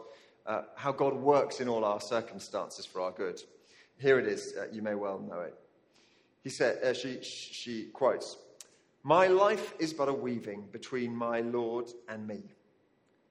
uh, 0.45 0.63
how 0.75 0.93
God 0.93 1.15
works 1.15 1.61
in 1.61 1.69
all 1.69 1.87
our 1.87 2.01
circumstances 2.01 2.85
for 2.85 3.01
our 3.01 3.13
good. 3.13 3.41
Here 3.97 4.19
it 4.19 4.27
is. 4.27 4.53
Uh, 4.55 4.67
you 4.71 4.83
may 4.83 4.95
well 4.95 5.19
know 5.19 5.41
it. 5.41 5.55
He 6.45 6.51
said, 6.51 6.83
uh, 6.85 6.93
she, 6.93 7.23
she 7.23 7.85
quotes, 7.95 8.37
My 9.03 9.27
life 9.27 9.75
is 9.79 9.93
but 9.93 10.09
a 10.09 10.13
weaving 10.13 10.69
between 10.71 11.15
my 11.15 11.41
Lord 11.41 11.91
and 12.09 12.27
me. 12.27 12.43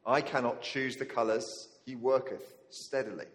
I 0.06 0.22
cannot 0.22 0.62
choose 0.62 0.98
the 0.98 1.06
colours, 1.06 1.70
he 1.86 1.96
worketh 1.96 2.54
steadily. 2.70 3.28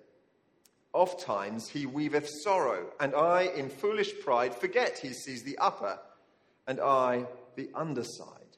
Oft 0.93 1.21
times 1.21 1.69
he 1.69 1.87
weaveth 1.87 2.29
sorrow, 2.43 2.91
and 3.01 3.15
I, 3.15 3.43
in 3.55 3.69
foolish 3.69 4.21
pride, 4.21 4.55
forget 4.55 4.99
he 4.99 5.13
sees 5.13 5.43
the 5.43 5.59
upper, 5.59 5.99
and 6.67 6.81
I 6.81 7.27
the 7.55 7.71
underside. 7.75 8.57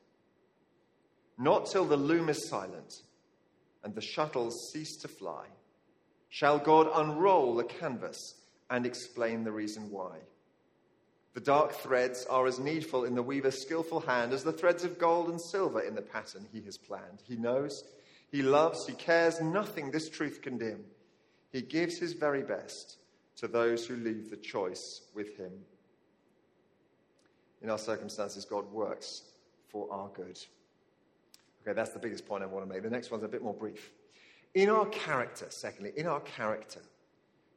Not 1.39 1.67
till 1.67 1.85
the 1.85 1.97
loom 1.97 2.29
is 2.29 2.49
silent 2.49 3.03
and 3.85 3.95
the 3.95 4.01
shuttles 4.01 4.71
cease 4.73 4.97
to 4.99 5.09
fly 5.09 5.47
shall 6.29 6.59
God 6.59 6.91
unroll 6.95 7.55
the 7.55 7.65
canvas 7.65 8.35
and 8.69 8.85
explain 8.85 9.45
the 9.45 9.53
reason 9.53 9.91
why. 9.91 10.19
The 11.39 11.45
dark 11.45 11.71
threads 11.75 12.27
are 12.27 12.49
as 12.49 12.59
needful 12.59 13.05
in 13.05 13.15
the 13.15 13.23
weaver's 13.23 13.63
skillful 13.63 14.01
hand 14.01 14.33
as 14.33 14.43
the 14.43 14.51
threads 14.51 14.83
of 14.83 14.99
gold 14.99 15.29
and 15.29 15.41
silver 15.41 15.81
in 15.81 15.95
the 15.95 16.03
pattern 16.03 16.45
he 16.53 16.61
has 16.63 16.77
planned. 16.77 17.23
He 17.29 17.37
knows, 17.37 17.85
he 18.33 18.43
loves, 18.43 18.89
he 18.89 18.95
cares 18.95 19.41
nothing 19.41 19.93
this 19.93 20.09
truth 20.09 20.43
can 20.43 20.59
dim. 20.59 20.83
He 21.53 21.63
gives 21.63 21.97
his 21.97 22.15
very 22.15 22.43
best 22.43 22.97
to 23.37 23.47
those 23.47 23.87
who 23.87 23.95
leave 23.95 24.31
the 24.31 24.37
choice 24.37 25.03
with 25.15 25.37
him. 25.37 25.53
In 27.63 27.71
our 27.71 27.79
circumstances, 27.79 28.45
God 28.45 28.69
works 28.73 29.23
for 29.69 29.87
our 29.93 30.09
good. 30.09 30.41
Okay, 31.63 31.73
that's 31.73 31.93
the 31.93 32.01
biggest 32.01 32.27
point 32.27 32.43
I 32.43 32.47
want 32.47 32.67
to 32.67 32.75
make. 32.75 32.83
The 32.83 32.91
next 32.91 33.13
one's 33.13 33.23
a 33.23 33.29
bit 33.29 33.45
more 33.45 33.55
brief. 33.55 33.93
In 34.55 34.71
our 34.71 34.87
character, 34.87 35.47
secondly, 35.51 35.93
in 35.97 36.09
our 36.09 36.19
character, 36.19 36.81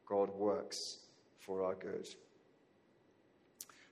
God 0.05 0.29
works 0.35 0.99
for 1.39 1.63
our 1.63 1.73
good. 1.73 2.07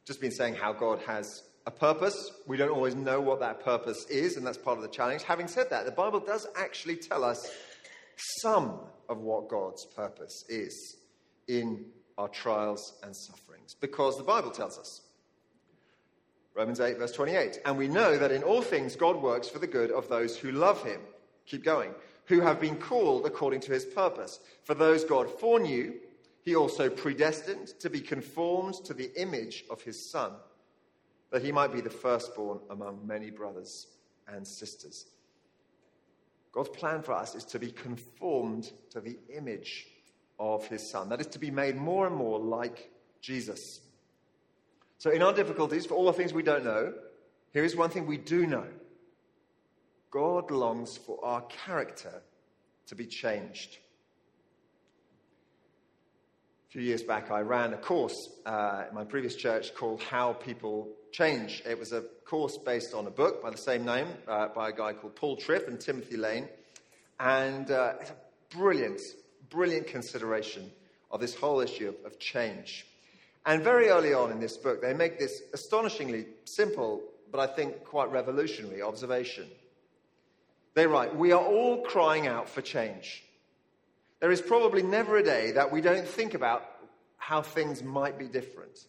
Just 0.10 0.22
been 0.22 0.32
saying 0.32 0.56
how 0.56 0.74
God 0.74 1.00
has 1.06 1.44
a 1.68 1.72
purpose. 1.72 2.32
We 2.48 2.58
don't 2.58 2.72
always 2.72 2.96
know 2.96 3.22
what 3.22 3.42
that 3.42 3.64
purpose 3.64 4.08
is, 4.08 4.38
and 4.38 4.48
that's 4.48 4.58
part 4.58 4.78
of 4.78 4.82
the 4.82 4.90
challenge. 4.90 5.22
Having 5.22 5.50
said 5.50 5.70
that, 5.70 5.86
the 5.86 5.92
Bible 5.92 6.20
does 6.20 6.48
actually 6.58 6.96
tell 6.96 7.24
us 7.24 7.48
some 8.42 8.80
of 9.08 9.20
what 9.20 9.50
God's 9.50 9.86
purpose 9.86 10.46
is 10.50 10.98
in 11.48 11.86
our 12.18 12.28
trials 12.28 12.96
and 13.04 13.16
sufferings, 13.16 13.76
because 13.80 14.18
the 14.18 14.24
Bible 14.24 14.50
tells 14.50 14.80
us. 14.80 15.02
Romans 16.56 16.80
8, 16.80 16.98
verse 16.98 17.12
28. 17.12 17.60
And 17.64 17.78
we 17.78 17.88
know 17.88 18.18
that 18.18 18.32
in 18.32 18.42
all 18.42 18.64
things 18.64 18.96
God 18.96 19.22
works 19.22 19.48
for 19.48 19.60
the 19.60 19.68
good 19.68 19.92
of 19.92 20.10
those 20.10 20.36
who 20.36 20.52
love 20.52 20.84
him. 20.84 21.02
Keep 21.46 21.64
going. 21.64 21.94
Who 22.26 22.42
have 22.42 22.60
been 22.60 22.78
called 22.78 23.28
according 23.28 23.60
to 23.60 23.74
his 23.74 23.86
purpose. 23.86 24.40
For 24.64 24.74
those 24.74 25.04
God 25.04 25.30
foreknew, 25.40 25.94
he 26.44 26.56
also 26.56 26.90
predestined 26.90 27.68
to 27.80 27.90
be 27.90 28.02
conformed 28.02 28.76
to 28.86 28.94
the 28.94 29.12
image 29.20 29.66
of 29.70 29.82
his 29.82 30.10
Son, 30.10 30.32
that 31.32 31.44
he 31.44 31.52
might 31.52 31.74
be 31.74 31.82
the 31.82 31.90
firstborn 31.90 32.60
among 32.70 33.06
many 33.06 33.30
brothers 33.30 33.88
and 34.28 34.48
sisters. 34.48 35.06
God's 36.52 36.70
plan 36.70 37.04
for 37.04 37.14
us 37.14 37.36
is 37.36 37.46
to 37.46 37.60
be 37.60 37.72
conformed 37.72 38.72
to 38.92 39.02
the 39.02 39.18
image 39.36 39.88
of 40.40 40.68
his 40.68 40.88
Son. 40.90 41.10
That 41.10 41.22
is 41.22 41.28
to 41.28 41.40
be 41.40 41.52
made 41.52 41.76
more 41.76 42.08
and 42.08 42.16
more 42.16 42.40
like 42.40 42.92
Jesus. 43.22 43.82
So, 44.98 45.12
in 45.12 45.22
our 45.22 45.34
difficulties, 45.34 45.86
for 45.86 45.94
all 45.94 46.06
the 46.06 46.14
things 46.14 46.34
we 46.34 46.44
don't 46.44 46.66
know, 46.66 46.94
here 47.54 47.64
is 47.64 47.76
one 47.76 47.90
thing 47.90 48.06
we 48.06 48.18
do 48.18 48.48
know 48.48 48.68
God 50.12 50.50
longs 50.52 50.98
for 50.98 51.24
our 51.24 51.42
character 51.42 52.22
to 52.88 52.96
be 52.96 53.06
changed. 53.06 53.78
Few 56.70 56.84
years 56.84 57.02
back, 57.02 57.32
I 57.32 57.40
ran 57.40 57.74
a 57.74 57.78
course 57.78 58.30
uh, 58.46 58.84
in 58.88 58.94
my 58.94 59.04
previous 59.04 59.36
church 59.36 59.74
called 59.74 60.04
How 60.04 60.34
People 60.34 60.88
Change. 61.12 61.64
It 61.68 61.80
was 61.80 61.94
a 61.94 62.04
course 62.26 62.60
based 62.60 62.94
on 62.94 63.08
a 63.08 63.10
book 63.10 63.42
by 63.42 63.50
the 63.50 63.58
same 63.58 63.86
name 63.86 64.06
uh, 64.28 64.50
by 64.50 64.70
a 64.70 64.72
guy 64.72 64.94
called 64.94 65.16
Paul 65.16 65.36
Tripp 65.36 65.68
and 65.68 65.80
Timothy 65.80 66.16
Lane. 66.16 66.48
And 67.20 67.72
uh, 67.72 67.94
it's 68.00 68.12
a 68.12 68.16
brilliant, 68.56 69.02
brilliant 69.50 69.88
consideration 69.88 70.70
of 71.10 71.20
this 71.20 71.34
whole 71.34 71.60
issue 71.60 71.90
of, 71.90 71.96
of 72.06 72.20
change. 72.20 72.86
And 73.48 73.64
very 73.64 73.90
early 73.90 74.14
on 74.14 74.32
in 74.32 74.40
this 74.40 74.56
book, 74.56 74.80
they 74.80 74.94
make 74.94 75.18
this 75.18 75.42
astonishingly 75.56 76.28
simple, 76.46 77.02
but 77.32 77.40
I 77.40 77.52
think 77.52 77.84
quite 77.84 78.12
revolutionary 78.12 78.84
observation. 78.84 79.48
They 80.76 80.86
write, 80.86 81.16
We 81.16 81.32
are 81.32 81.44
all 81.44 81.82
crying 81.82 82.28
out 82.28 82.48
for 82.48 82.62
change. 82.62 83.24
There 84.20 84.32
is 84.32 84.42
probably 84.42 84.84
never 84.84 85.18
a 85.18 85.24
day 85.24 85.52
that 85.52 85.72
we 85.72 85.82
don't 85.82 86.08
think 86.08 86.34
about 86.34 86.64
how 87.18 87.42
things 87.42 87.84
might 87.84 88.18
be 88.18 88.28
different. 88.28 88.86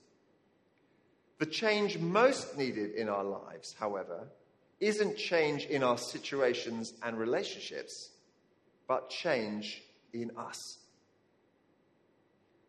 The 1.38 1.46
change 1.46 1.98
most 1.98 2.58
needed 2.58 2.92
in 2.92 3.08
our 3.08 3.24
lives, 3.24 3.74
however, 3.78 4.28
isn't 4.80 5.16
change 5.16 5.66
in 5.66 5.82
our 5.82 5.98
situations 5.98 6.94
and 7.02 7.18
relationships, 7.18 8.10
but 8.88 9.08
change 9.10 9.82
in 10.12 10.32
us. 10.36 10.78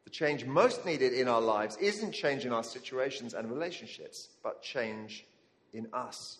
The 0.03 0.09
change 0.11 0.45
most 0.45 0.85
needed 0.85 1.13
in 1.13 1.27
our 1.27 1.41
lives 1.41 1.77
isn't 1.77 2.11
change 2.11 2.45
in 2.45 2.51
our 2.51 2.63
situations 2.63 3.33
and 3.33 3.49
relationships, 3.49 4.29
but 4.43 4.61
change 4.61 5.25
in 5.73 5.87
us. 5.93 6.37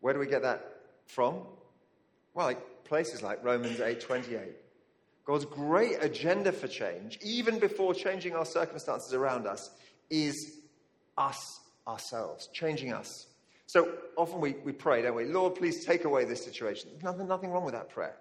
Where 0.00 0.12
do 0.12 0.20
we 0.20 0.26
get 0.26 0.42
that 0.42 0.80
from? 1.06 1.42
Well, 2.34 2.54
places 2.84 3.22
like 3.22 3.42
Romans 3.44 3.80
8:28. 3.80 4.54
God's 5.24 5.46
great 5.46 5.96
agenda 6.02 6.52
for 6.52 6.68
change, 6.68 7.18
even 7.22 7.58
before 7.58 7.94
changing 7.94 8.34
our 8.34 8.44
circumstances 8.44 9.14
around 9.14 9.46
us, 9.46 9.70
is 10.10 10.58
us 11.16 11.60
ourselves, 11.88 12.48
changing 12.52 12.92
us. 12.92 13.26
So 13.66 13.90
often 14.16 14.40
we, 14.40 14.52
we 14.64 14.72
pray, 14.72 15.02
don't 15.02 15.16
we? 15.16 15.24
Lord, 15.24 15.54
please 15.54 15.84
take 15.84 16.04
away 16.04 16.24
this 16.24 16.44
situation. 16.44 16.90
Nothing, 17.02 17.26
nothing 17.26 17.50
wrong 17.50 17.64
with 17.64 17.74
that 17.74 17.88
prayer. 17.88 18.16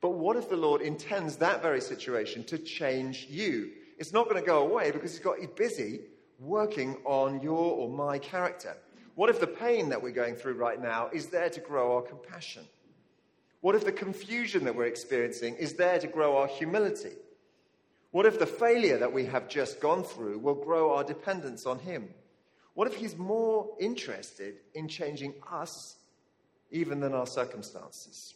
But 0.00 0.10
what 0.10 0.36
if 0.36 0.48
the 0.48 0.56
Lord 0.56 0.80
intends 0.80 1.36
that 1.36 1.62
very 1.62 1.80
situation 1.80 2.44
to 2.44 2.58
change 2.58 3.26
you? 3.28 3.70
It's 3.98 4.12
not 4.12 4.28
going 4.30 4.40
to 4.40 4.46
go 4.46 4.62
away 4.62 4.92
because 4.92 5.12
he's 5.12 5.20
got 5.20 5.38
he's 5.38 5.48
busy 5.48 6.00
working 6.38 6.96
on 7.04 7.40
your 7.42 7.58
or 7.58 7.88
my 7.88 8.18
character. 8.18 8.76
What 9.14 9.28
if 9.28 9.40
the 9.40 9.46
pain 9.46 9.90
that 9.90 10.02
we're 10.02 10.12
going 10.12 10.36
through 10.36 10.54
right 10.54 10.80
now 10.80 11.10
is 11.12 11.26
there 11.26 11.50
to 11.50 11.60
grow 11.60 11.96
our 11.96 12.02
compassion? 12.02 12.64
What 13.60 13.74
if 13.74 13.84
the 13.84 13.92
confusion 13.92 14.64
that 14.64 14.74
we're 14.74 14.86
experiencing 14.86 15.56
is 15.56 15.74
there 15.74 15.98
to 15.98 16.06
grow 16.06 16.38
our 16.38 16.46
humility? 16.46 17.12
What 18.10 18.26
if 18.26 18.38
the 18.38 18.46
failure 18.46 18.98
that 18.98 19.12
we 19.12 19.26
have 19.26 19.48
just 19.48 19.80
gone 19.80 20.02
through 20.02 20.38
will 20.38 20.54
grow 20.54 20.94
our 20.94 21.04
dependence 21.04 21.66
on 21.66 21.78
Him? 21.78 22.08
What 22.74 22.88
if 22.88 22.94
He's 22.94 23.16
more 23.16 23.76
interested 23.78 24.56
in 24.74 24.88
changing 24.88 25.34
us 25.50 25.96
even 26.70 27.00
than 27.00 27.12
our 27.12 27.26
circumstances? 27.26 28.34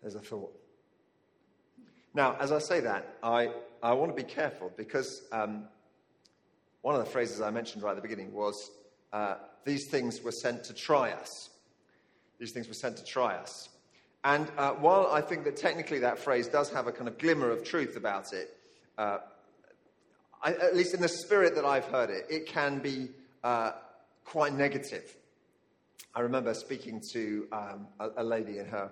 There's 0.00 0.14
a 0.14 0.20
thought. 0.20 0.54
Now, 2.14 2.36
as 2.40 2.50
I 2.50 2.58
say 2.58 2.80
that, 2.80 3.16
I 3.22 3.52
I 3.82 3.92
want 3.92 4.16
to 4.16 4.22
be 4.22 4.28
careful 4.28 4.72
because 4.76 5.22
um, 5.30 5.68
one 6.82 6.94
of 6.94 7.04
the 7.04 7.10
phrases 7.10 7.40
I 7.40 7.50
mentioned 7.50 7.82
right 7.82 7.90
at 7.90 7.96
the 7.96 8.02
beginning 8.02 8.32
was 8.32 8.70
uh, 9.12 9.36
these 9.64 9.88
things 9.88 10.22
were 10.22 10.32
sent 10.32 10.64
to 10.64 10.74
try 10.74 11.12
us. 11.12 11.50
These 12.38 12.52
things 12.52 12.68
were 12.68 12.74
sent 12.74 12.96
to 12.98 13.04
try 13.04 13.34
us. 13.34 13.68
And 14.24 14.50
uh, 14.56 14.72
while 14.72 15.08
I 15.12 15.20
think 15.20 15.44
that 15.44 15.56
technically 15.56 16.00
that 16.00 16.18
phrase 16.18 16.48
does 16.48 16.70
have 16.70 16.86
a 16.86 16.92
kind 16.92 17.08
of 17.08 17.18
glimmer 17.18 17.50
of 17.50 17.64
truth 17.64 17.96
about 17.96 18.32
it, 18.32 18.56
uh, 18.96 19.18
I, 20.42 20.52
at 20.52 20.76
least 20.76 20.94
in 20.94 21.00
the 21.00 21.08
spirit 21.08 21.54
that 21.54 21.64
I've 21.64 21.86
heard 21.86 22.10
it, 22.10 22.26
it 22.28 22.46
can 22.46 22.78
be 22.78 23.10
uh, 23.42 23.72
quite 24.24 24.52
negative. 24.52 25.16
I 26.14 26.20
remember 26.20 26.54
speaking 26.54 27.00
to 27.12 27.46
um, 27.52 27.86
a, 28.00 28.08
a, 28.18 28.24
lady 28.24 28.58
in 28.58 28.66
her 28.66 28.90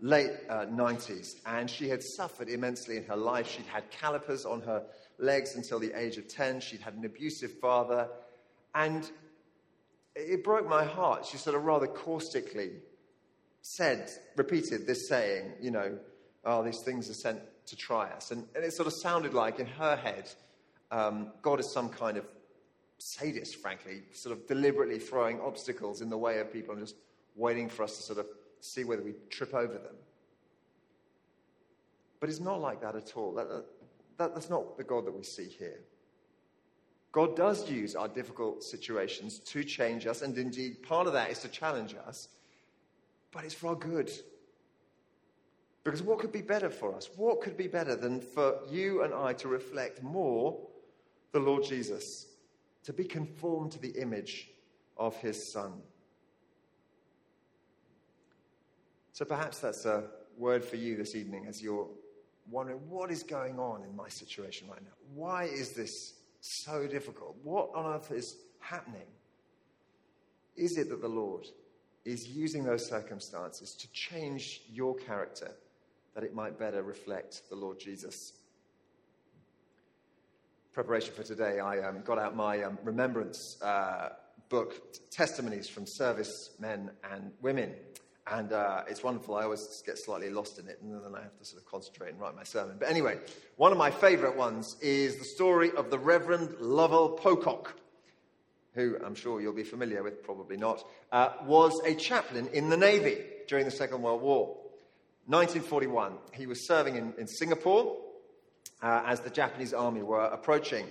late 0.00 0.32
uh, 0.48 0.66
90s, 0.66 1.36
and 1.46 1.68
she 1.68 1.88
had 1.88 2.02
suffered 2.02 2.48
immensely 2.48 2.96
in 2.96 3.04
her 3.04 3.16
life. 3.16 3.48
She'd 3.48 3.66
had 3.66 3.90
calipers 3.90 4.44
on 4.44 4.60
her 4.62 4.82
legs 5.18 5.56
until 5.56 5.78
the 5.78 5.92
age 5.98 6.16
of 6.16 6.28
10. 6.28 6.60
She'd 6.60 6.80
had 6.80 6.94
an 6.94 7.04
abusive 7.04 7.52
father, 7.58 8.08
and 8.74 9.10
it 10.18 10.44
broke 10.44 10.68
my 10.68 10.84
heart. 10.84 11.26
She 11.26 11.36
sort 11.36 11.56
of 11.56 11.64
rather 11.64 11.86
caustically 11.86 12.72
said, 13.62 14.10
repeated 14.36 14.86
this 14.86 15.08
saying, 15.08 15.52
you 15.60 15.70
know, 15.70 15.98
oh, 16.44 16.62
these 16.64 16.80
things 16.84 17.08
are 17.10 17.14
sent 17.14 17.40
to 17.66 17.76
try 17.76 18.10
us. 18.10 18.30
And, 18.30 18.46
and 18.54 18.64
it 18.64 18.72
sort 18.72 18.86
of 18.86 18.94
sounded 18.94 19.34
like 19.34 19.60
in 19.60 19.66
her 19.66 19.96
head, 19.96 20.30
um, 20.90 21.32
God 21.42 21.60
is 21.60 21.72
some 21.72 21.88
kind 21.90 22.16
of 22.16 22.26
sadist, 22.98 23.56
frankly, 23.56 24.02
sort 24.12 24.36
of 24.36 24.46
deliberately 24.46 24.98
throwing 24.98 25.40
obstacles 25.40 26.00
in 26.00 26.10
the 26.10 26.18
way 26.18 26.40
of 26.40 26.52
people 26.52 26.74
and 26.74 26.82
just 26.82 26.96
waiting 27.36 27.68
for 27.68 27.84
us 27.84 27.96
to 27.96 28.02
sort 28.02 28.18
of 28.18 28.26
see 28.60 28.84
whether 28.84 29.02
we 29.02 29.14
trip 29.30 29.54
over 29.54 29.74
them. 29.74 29.94
But 32.20 32.28
it's 32.28 32.40
not 32.40 32.60
like 32.60 32.80
that 32.80 32.96
at 32.96 33.12
all. 33.16 33.34
That, 33.34 33.48
that, 34.18 34.34
that's 34.34 34.50
not 34.50 34.76
the 34.76 34.84
God 34.84 35.06
that 35.06 35.14
we 35.14 35.22
see 35.22 35.46
here. 35.46 35.80
God 37.18 37.34
does 37.34 37.68
use 37.68 37.96
our 37.96 38.06
difficult 38.06 38.62
situations 38.62 39.40
to 39.40 39.64
change 39.64 40.06
us, 40.06 40.22
and 40.22 40.38
indeed, 40.38 40.84
part 40.84 41.08
of 41.08 41.14
that 41.14 41.32
is 41.32 41.40
to 41.40 41.48
challenge 41.48 41.96
us, 42.06 42.28
but 43.32 43.42
it's 43.42 43.54
for 43.54 43.70
our 43.70 43.74
good. 43.74 44.08
Because 45.82 46.00
what 46.00 46.20
could 46.20 46.30
be 46.30 46.42
better 46.42 46.70
for 46.70 46.94
us? 46.94 47.10
What 47.16 47.40
could 47.40 47.56
be 47.56 47.66
better 47.66 47.96
than 47.96 48.20
for 48.20 48.60
you 48.70 49.02
and 49.02 49.12
I 49.12 49.32
to 49.32 49.48
reflect 49.48 50.00
more 50.00 50.60
the 51.32 51.40
Lord 51.40 51.64
Jesus, 51.64 52.26
to 52.84 52.92
be 52.92 53.02
conformed 53.02 53.72
to 53.72 53.80
the 53.80 54.00
image 54.00 54.50
of 54.96 55.16
his 55.16 55.44
Son? 55.52 55.72
So 59.12 59.24
perhaps 59.24 59.58
that's 59.58 59.86
a 59.86 60.04
word 60.36 60.64
for 60.64 60.76
you 60.76 60.96
this 60.96 61.16
evening 61.16 61.46
as 61.48 61.60
you're 61.60 61.88
wondering 62.48 62.78
what 62.88 63.10
is 63.10 63.24
going 63.24 63.58
on 63.58 63.82
in 63.82 63.96
my 63.96 64.08
situation 64.08 64.68
right 64.68 64.84
now? 64.84 64.94
Why 65.16 65.46
is 65.46 65.72
this 65.72 66.14
so 66.40 66.86
difficult? 66.86 67.36
What 67.42 67.70
on 67.74 67.94
earth 67.94 68.10
is 68.12 68.36
happening? 68.60 69.06
Is 70.56 70.76
it 70.76 70.88
that 70.88 71.00
the 71.00 71.08
Lord 71.08 71.46
is 72.04 72.28
using 72.28 72.64
those 72.64 72.88
circumstances 72.88 73.74
to 73.74 73.90
change 73.92 74.62
your 74.70 74.96
character 74.96 75.52
that 76.14 76.24
it 76.24 76.34
might 76.34 76.58
better 76.58 76.82
reflect 76.82 77.42
the 77.48 77.56
Lord 77.56 77.78
Jesus? 77.78 78.32
Preparation 80.72 81.14
for 81.14 81.22
today, 81.22 81.60
I 81.60 81.80
um, 81.80 82.02
got 82.02 82.18
out 82.18 82.36
my 82.36 82.62
um, 82.62 82.78
remembrance 82.82 83.60
uh, 83.62 84.10
book, 84.48 84.94
Testimonies 85.10 85.68
from 85.68 85.86
Service 85.86 86.50
Men 86.58 86.90
and 87.12 87.32
Women. 87.40 87.74
And 88.30 88.52
uh, 88.52 88.82
it's 88.86 89.02
wonderful. 89.02 89.36
I 89.36 89.44
always 89.44 89.82
get 89.86 89.96
slightly 89.98 90.28
lost 90.28 90.58
in 90.58 90.68
it, 90.68 90.80
and 90.82 90.92
then 90.92 91.14
I 91.14 91.22
have 91.22 91.38
to 91.38 91.44
sort 91.44 91.62
of 91.62 91.68
concentrate 91.70 92.10
and 92.10 92.20
write 92.20 92.36
my 92.36 92.44
sermon. 92.44 92.76
But 92.78 92.90
anyway, 92.90 93.18
one 93.56 93.72
of 93.72 93.78
my 93.78 93.90
favorite 93.90 94.36
ones 94.36 94.76
is 94.82 95.16
the 95.16 95.24
story 95.24 95.70
of 95.72 95.90
the 95.90 95.98
Reverend 95.98 96.56
Lovell 96.60 97.10
Pocock, 97.10 97.74
who 98.74 98.96
I'm 99.04 99.14
sure 99.14 99.40
you'll 99.40 99.54
be 99.54 99.64
familiar 99.64 100.02
with, 100.02 100.22
probably 100.22 100.58
not, 100.58 100.84
uh, 101.10 101.30
was 101.46 101.80
a 101.86 101.94
chaplain 101.94 102.48
in 102.52 102.68
the 102.68 102.76
Navy 102.76 103.18
during 103.48 103.64
the 103.64 103.70
Second 103.70 104.02
World 104.02 104.20
War. 104.20 104.58
1941, 105.26 106.12
he 106.34 106.46
was 106.46 106.66
serving 106.66 106.96
in, 106.96 107.14
in 107.18 107.26
Singapore 107.26 107.96
uh, 108.82 109.04
as 109.06 109.20
the 109.20 109.30
Japanese 109.30 109.72
army 109.72 110.02
were 110.02 110.24
approaching. 110.24 110.86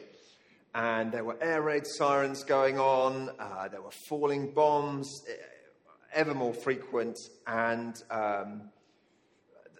And 0.73 1.11
there 1.11 1.23
were 1.23 1.37
air 1.41 1.61
raid 1.61 1.85
sirens 1.85 2.43
going 2.43 2.79
on, 2.79 3.29
uh, 3.39 3.67
there 3.67 3.81
were 3.81 3.93
falling 4.09 4.53
bombs 4.53 5.23
ever 6.17 6.33
more 6.33 6.53
frequent, 6.53 7.19
and 7.45 8.01
um, 8.09 8.63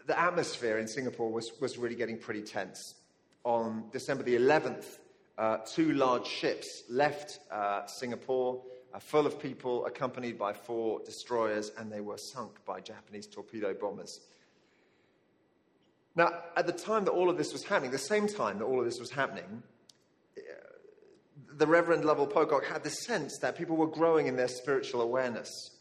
the 0.06 0.18
atmosphere 0.18 0.78
in 0.78 0.88
Singapore 0.88 1.32
was, 1.32 1.52
was 1.60 1.80
really 1.80 1.96
getting 1.96 2.20
pretty 2.20 2.44
tense. 2.44 2.94
On 3.44 3.86
December 3.92 4.24
the 4.24 4.36
11th, 4.36 5.00
uh, 5.40 5.58
two 5.66 5.94
large 5.94 6.28
ships 6.28 6.84
left 6.90 7.40
uh, 7.52 7.88
Singapore, 7.88 8.62
uh, 8.94 9.00
full 9.00 9.26
of 9.26 9.40
people, 9.42 9.84
accompanied 9.88 10.38
by 10.38 10.54
four 10.54 11.00
destroyers, 11.04 11.72
and 11.80 11.92
they 11.92 12.02
were 12.02 12.20
sunk 12.20 12.64
by 12.66 12.80
Japanese 12.82 13.26
torpedo 13.26 13.74
bombers. 13.74 14.22
Now, 16.16 16.44
at 16.56 16.68
the 16.68 16.74
time 16.74 17.06
that 17.06 17.12
all 17.12 17.32
of 17.32 17.38
this 17.38 17.52
was 17.52 17.64
happening, 17.64 17.90
the 17.90 17.98
same 17.98 18.28
time 18.28 18.60
that 18.60 18.66
all 18.66 18.80
of 18.80 18.86
this 18.86 19.00
was 19.00 19.10
happening, 19.10 19.64
uh, 20.38 20.42
the 21.54 21.66
Reverend 21.66 22.06
Lovell 22.06 22.28
Pocock 22.28 22.64
had 22.66 22.84
the 22.84 22.92
sense 22.92 23.40
that 23.40 23.58
people 23.58 23.76
were 23.76 23.88
growing 23.88 24.28
in 24.28 24.36
their 24.36 24.48
spiritual 24.48 25.02
awareness. 25.02 25.77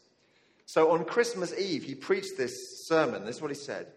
So 0.67 0.91
on 0.91 1.05
Christmas 1.05 1.57
Eve, 1.57 1.83
he 1.83 1.95
preached 1.95 2.37
this 2.37 2.85
sermon. 2.85 3.23
This 3.23 3.37
is 3.37 3.41
what 3.41 3.51
he 3.51 3.55
said. 3.55 3.87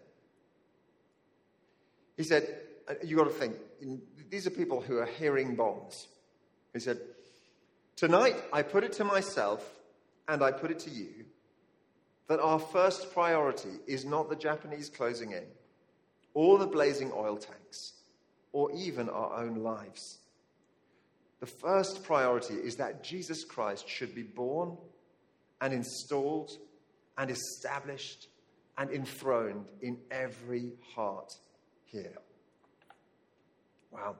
He 2.15 2.23
said, 2.23 2.47
uh, 2.87 2.93
You've 3.03 3.19
got 3.19 3.25
to 3.25 3.29
think, 3.29 3.57
these 4.29 4.47
are 4.47 4.51
people 4.51 4.79
who 4.79 4.97
are 4.97 5.05
hearing 5.05 5.55
bombs. 5.55 6.07
He 6.73 6.79
said, 6.79 7.01
Tonight, 7.97 8.37
I 8.53 8.61
put 8.61 8.85
it 8.85 8.93
to 8.93 9.03
myself 9.03 9.69
and 10.29 10.41
I 10.41 10.53
put 10.53 10.71
it 10.71 10.79
to 10.79 10.89
you 10.89 11.25
that 12.29 12.39
our 12.39 12.59
first 12.59 13.11
priority 13.11 13.79
is 13.85 14.05
not 14.05 14.29
the 14.29 14.35
Japanese 14.37 14.87
closing 14.87 15.33
in, 15.33 15.43
or 16.33 16.57
the 16.57 16.67
blazing 16.67 17.11
oil 17.13 17.35
tanks, 17.35 17.95
or 18.53 18.71
even 18.71 19.09
our 19.09 19.43
own 19.43 19.55
lives. 19.55 20.19
The 21.41 21.47
first 21.47 22.05
priority 22.05 22.53
is 22.53 22.77
that 22.77 23.03
Jesus 23.03 23.43
Christ 23.43 23.89
should 23.89 24.15
be 24.15 24.23
born 24.23 24.77
and 25.61 25.73
installed 25.73 26.51
and 27.17 27.29
established 27.29 28.27
and 28.77 28.89
enthroned 28.89 29.69
in 29.81 29.97
every 30.09 30.71
heart 30.95 31.31
here. 31.85 32.17
Wow. 33.91 34.15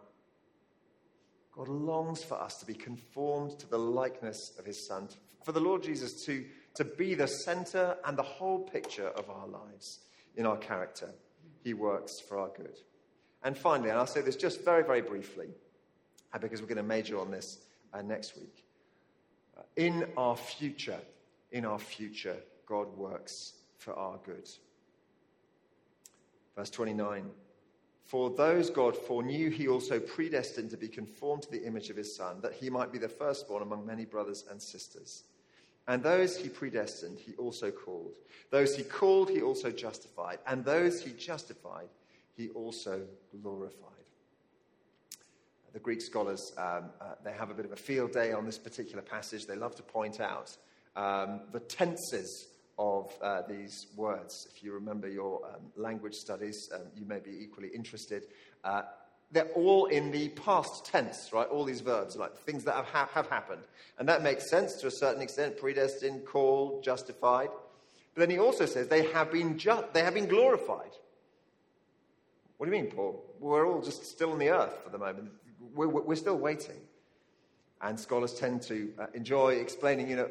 God 1.54 1.68
longs 1.68 2.24
for 2.24 2.42
us 2.42 2.56
to 2.60 2.66
be 2.66 2.74
conformed 2.74 3.60
to 3.60 3.70
the 3.70 3.80
likeness 3.80 4.54
of 4.58 4.66
his 4.66 4.88
Son, 4.88 5.10
for 5.44 5.52
the 5.52 5.60
Lord 5.60 5.84
Jesus 5.84 6.24
to, 6.26 6.46
to 6.76 6.86
be 6.86 7.16
the 7.16 7.28
center 7.28 7.98
and 8.06 8.18
the 8.18 8.24
whole 8.24 8.60
picture 8.60 9.08
of 9.10 9.30
our 9.30 9.48
lives 9.48 10.00
in 10.36 10.46
our 10.46 10.58
character. 10.58 11.10
He 11.64 11.74
works 11.74 12.14
for 12.28 12.40
our 12.40 12.50
good. 12.56 12.78
And 13.44 13.58
finally, 13.58 13.90
and 13.90 13.98
I'll 13.98 14.08
say 14.08 14.22
this 14.22 14.36
just 14.36 14.64
very, 14.64 14.84
very 14.84 15.02
briefly, 15.02 15.48
uh, 16.34 16.38
because 16.38 16.62
we're 16.62 16.68
going 16.68 16.78
to 16.78 16.84
major 16.84 17.20
on 17.20 17.32
this 17.32 17.66
uh, 17.94 18.02
next 18.02 18.38
week. 18.38 18.64
Uh, 19.58 19.64
in 19.76 20.08
our 20.16 20.38
future, 20.38 21.00
in 21.52 21.66
our 21.66 21.80
future, 21.80 22.38
God 22.66 22.96
works 22.96 23.54
for 23.78 23.94
our 23.94 24.18
good. 24.24 24.50
Verse 26.56 26.70
29 26.70 27.30
For 28.06 28.30
those 28.30 28.70
God 28.70 28.96
foreknew, 28.96 29.50
he 29.50 29.68
also 29.68 30.00
predestined 30.00 30.70
to 30.72 30.78
be 30.78 30.88
conformed 30.88 31.44
to 31.44 31.52
the 31.52 31.66
image 31.66 31.90
of 31.90 31.98
his 31.98 32.16
Son, 32.16 32.42
that 32.42 32.54
he 32.54 32.70
might 32.70 32.92
be 32.92 32.98
the 32.98 33.10
firstborn 33.10 33.64
among 33.64 33.86
many 33.86 34.06
brothers 34.06 34.46
and 34.50 34.62
sisters. 34.62 35.24
And 35.88 36.04
those 36.04 36.38
he 36.38 36.48
predestined, 36.48 37.20
he 37.20 37.34
also 37.36 37.72
called. 37.72 38.14
Those 38.52 38.76
he 38.76 38.84
called, 38.84 39.30
he 39.30 39.42
also 39.42 39.72
justified. 39.72 40.38
And 40.46 40.64
those 40.64 41.02
he 41.02 41.12
justified, 41.12 41.90
he 42.38 42.50
also 42.50 43.02
glorified. 43.42 43.88
The 45.74 45.80
Greek 45.80 46.02
scholars, 46.02 46.54
um, 46.58 46.92
uh, 47.00 47.16
they 47.24 47.32
have 47.32 47.50
a 47.50 47.54
bit 47.54 47.66
of 47.66 47.72
a 47.72 47.78
field 47.78 48.12
day 48.12 48.34
on 48.34 48.46
this 48.46 48.58
particular 48.58 49.02
passage. 49.02 49.48
They 49.48 49.56
love 49.56 49.76
to 49.76 49.84
point 49.84 50.20
out 50.20 50.56
um, 50.96 51.42
the 51.52 51.60
tenses 51.60 52.48
of 52.78 53.14
uh, 53.22 53.42
these 53.48 53.88
words. 53.96 54.48
If 54.54 54.64
you 54.64 54.74
remember 54.74 55.08
your 55.08 55.46
um, 55.46 55.62
language 55.76 56.16
studies, 56.16 56.70
um, 56.74 56.82
you 56.96 57.06
may 57.06 57.20
be 57.20 57.32
equally 57.42 57.70
interested. 57.70 58.24
Uh, 58.64 58.84
they're 59.32 59.52
all 59.56 59.86
in 59.86 60.12
the 60.12 60.30
past 60.30 60.86
tense, 60.86 61.32
right? 61.32 61.48
All 61.48 61.64
these 61.64 61.82
verbs, 61.82 62.18
like 62.18 62.36
things 62.38 62.64
that 62.66 62.76
have, 62.76 62.86
ha- 62.86 63.10
have 63.14 63.30
happened. 63.30 63.62
And 63.98 64.10
that 64.10 64.24
makes 64.24 64.50
sense 64.50 64.74
to 64.82 64.88
a 64.88 64.92
certain 64.92 65.22
extent 65.22 65.58
predestined, 65.58 66.26
called, 66.26 66.84
justified. 66.84 67.50
But 68.14 68.22
then 68.22 68.30
he 68.30 68.40
also 68.40 68.66
says 68.66 68.88
they 68.88 69.06
have 69.12 69.32
been, 69.32 69.58
ju- 69.58 69.86
they 69.94 70.04
have 70.04 70.14
been 70.14 70.28
glorified. 70.28 70.92
What 72.58 72.70
do 72.70 72.76
you 72.76 72.82
mean, 72.82 72.92
Paul? 72.92 73.24
We're 73.40 73.66
all 73.66 73.82
just 73.82 74.06
still 74.06 74.34
on 74.34 74.40
the 74.40 74.50
earth 74.50 74.84
for 74.84 74.90
the 74.90 74.98
moment. 74.98 75.32
We're, 75.74 75.88
we're 75.88 76.16
still 76.16 76.38
waiting. 76.38 76.82
And 77.82 78.00
scholars 78.00 78.34
tend 78.34 78.62
to 78.64 78.94
uh, 79.00 79.06
enjoy 79.14 79.54
explaining, 79.54 80.10
you 80.10 80.16
know, 80.18 80.30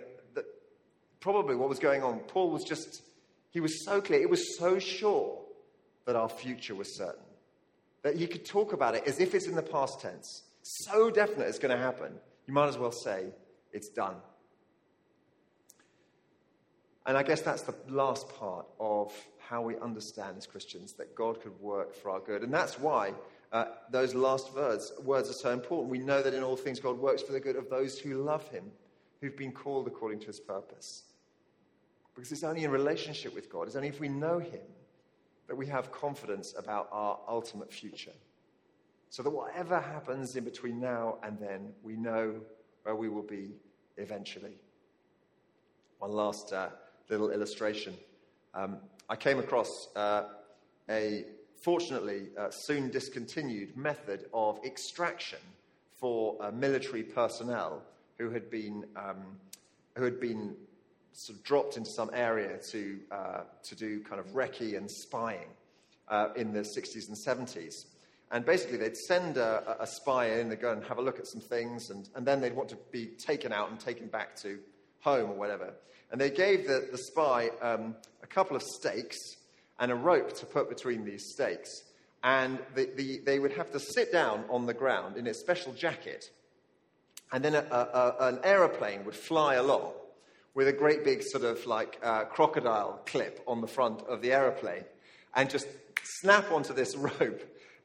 probably 1.20 1.54
what 1.54 1.68
was 1.68 1.78
going 1.78 2.02
on. 2.02 2.20
Paul 2.20 2.50
was 2.50 2.64
just, 2.64 3.02
he 3.50 3.60
was 3.60 3.84
so 3.84 4.00
clear, 4.00 4.20
it 4.20 4.30
was 4.30 4.58
so 4.58 4.78
sure 4.78 5.38
that 6.06 6.16
our 6.16 6.28
future 6.28 6.74
was 6.74 6.96
certain. 6.96 7.22
that 8.02 8.16
he 8.16 8.26
could 8.26 8.44
talk 8.44 8.72
about 8.72 8.94
it 8.94 9.04
as 9.06 9.20
if 9.20 9.34
it's 9.34 9.46
in 9.46 9.54
the 9.54 9.62
past 9.62 10.00
tense. 10.00 10.42
So 10.62 11.10
definite 11.10 11.48
it's 11.48 11.58
going 11.58 11.76
to 11.76 11.82
happen, 11.82 12.12
you 12.46 12.54
might 12.54 12.68
as 12.68 12.78
well 12.78 12.92
say 12.92 13.26
it's 13.72 13.88
done. 13.88 14.16
And 17.06 17.16
I 17.16 17.22
guess 17.22 17.40
that's 17.40 17.62
the 17.62 17.74
last 17.88 18.28
part 18.38 18.66
of 18.78 19.12
how 19.38 19.62
we 19.62 19.76
understand 19.78 20.36
as 20.36 20.46
Christians 20.46 20.92
that 20.94 21.14
God 21.14 21.40
could 21.42 21.58
work 21.60 21.94
for 21.94 22.10
our 22.10 22.20
good. 22.20 22.42
And 22.42 22.52
that's 22.52 22.78
why 22.78 23.14
uh, 23.52 23.64
those 23.90 24.14
last 24.14 24.54
words, 24.54 24.92
words 25.02 25.28
are 25.28 25.34
so 25.34 25.50
important. 25.50 25.90
We 25.90 25.98
know 25.98 26.22
that 26.22 26.34
in 26.34 26.42
all 26.42 26.56
things 26.56 26.78
God 26.78 26.98
works 26.98 27.22
for 27.22 27.32
the 27.32 27.40
good 27.40 27.56
of 27.56 27.68
those 27.68 27.98
who 27.98 28.22
love 28.22 28.46
him, 28.48 28.70
who've 29.20 29.36
been 29.36 29.50
called 29.50 29.86
according 29.86 30.20
to 30.20 30.26
his 30.26 30.40
purpose. 30.40 31.04
Because 32.20 32.32
it's 32.32 32.44
only 32.44 32.64
in 32.64 32.70
relationship 32.70 33.34
with 33.34 33.50
God, 33.50 33.66
it's 33.66 33.76
only 33.76 33.88
if 33.88 33.98
we 33.98 34.10
know 34.10 34.38
him 34.38 34.60
that 35.48 35.56
we 35.56 35.64
have 35.68 35.90
confidence 35.90 36.54
about 36.54 36.90
our 36.92 37.18
ultimate 37.26 37.72
future. 37.72 38.12
So 39.08 39.22
that 39.22 39.30
whatever 39.30 39.80
happens 39.80 40.36
in 40.36 40.44
between 40.44 40.78
now 40.78 41.16
and 41.22 41.38
then, 41.40 41.72
we 41.82 41.96
know 41.96 42.34
where 42.82 42.94
we 42.94 43.08
will 43.08 43.22
be 43.22 43.54
eventually. 43.96 44.52
One 45.98 46.12
last 46.12 46.52
uh, 46.52 46.68
little 47.08 47.30
illustration. 47.30 47.94
Um, 48.52 48.76
I 49.08 49.16
came 49.16 49.38
across 49.38 49.88
uh, 49.96 50.24
a 50.90 51.24
fortunately 51.62 52.28
uh, 52.38 52.50
soon 52.50 52.90
discontinued 52.90 53.74
method 53.78 54.26
of 54.34 54.62
extraction 54.62 55.38
for 55.96 56.36
uh, 56.42 56.50
military 56.50 57.02
personnel 57.02 57.82
who 58.18 58.28
had 58.28 58.50
been, 58.50 58.84
um, 58.94 59.24
who 59.96 60.04
had 60.04 60.20
been 60.20 60.54
sort 61.12 61.38
of 61.38 61.44
dropped 61.44 61.76
into 61.76 61.90
some 61.90 62.10
area 62.12 62.58
to, 62.70 62.98
uh, 63.10 63.40
to 63.64 63.74
do 63.74 64.00
kind 64.00 64.20
of 64.20 64.26
recce 64.28 64.76
and 64.76 64.90
spying 64.90 65.48
uh, 66.08 66.28
in 66.36 66.52
the 66.52 66.60
60s 66.60 67.08
and 67.08 67.16
70s. 67.16 67.86
And 68.32 68.44
basically, 68.44 68.78
they'd 68.78 68.96
send 68.96 69.38
a, 69.38 69.76
a 69.80 69.86
spy 69.86 70.38
in, 70.38 70.48
they'd 70.48 70.60
go 70.60 70.72
and 70.72 70.84
have 70.84 70.98
a 70.98 71.02
look 71.02 71.18
at 71.18 71.26
some 71.26 71.40
things, 71.40 71.90
and, 71.90 72.08
and 72.14 72.24
then 72.24 72.40
they'd 72.40 72.54
want 72.54 72.68
to 72.68 72.78
be 72.92 73.06
taken 73.06 73.52
out 73.52 73.70
and 73.70 73.80
taken 73.80 74.06
back 74.06 74.36
to 74.36 74.58
home 75.00 75.30
or 75.30 75.34
whatever. 75.34 75.74
And 76.12 76.20
they 76.20 76.30
gave 76.30 76.66
the, 76.66 76.88
the 76.92 76.98
spy 76.98 77.50
um, 77.60 77.96
a 78.22 78.26
couple 78.26 78.56
of 78.56 78.62
stakes 78.62 79.18
and 79.80 79.90
a 79.90 79.96
rope 79.96 80.32
to 80.38 80.46
put 80.46 80.68
between 80.68 81.04
these 81.04 81.24
stakes. 81.32 81.84
And 82.22 82.58
the, 82.74 82.90
the, 82.96 83.20
they 83.24 83.38
would 83.38 83.52
have 83.52 83.72
to 83.72 83.80
sit 83.80 84.12
down 84.12 84.44
on 84.48 84.66
the 84.66 84.74
ground 84.74 85.16
in 85.16 85.26
a 85.26 85.34
special 85.34 85.72
jacket. 85.72 86.30
And 87.32 87.44
then 87.44 87.54
a, 87.54 87.60
a, 87.60 88.16
an 88.20 88.40
aeroplane 88.44 89.04
would 89.04 89.14
fly 89.14 89.54
along 89.54 89.92
with 90.54 90.68
a 90.68 90.72
great 90.72 91.04
big 91.04 91.22
sort 91.22 91.44
of 91.44 91.64
like 91.66 91.98
uh, 92.02 92.24
crocodile 92.24 93.00
clip 93.06 93.42
on 93.46 93.60
the 93.60 93.66
front 93.66 94.02
of 94.02 94.20
the 94.20 94.32
aeroplane 94.32 94.84
and 95.34 95.48
just 95.48 95.66
snap 96.02 96.50
onto 96.50 96.72
this 96.74 96.96
rope 97.20 97.42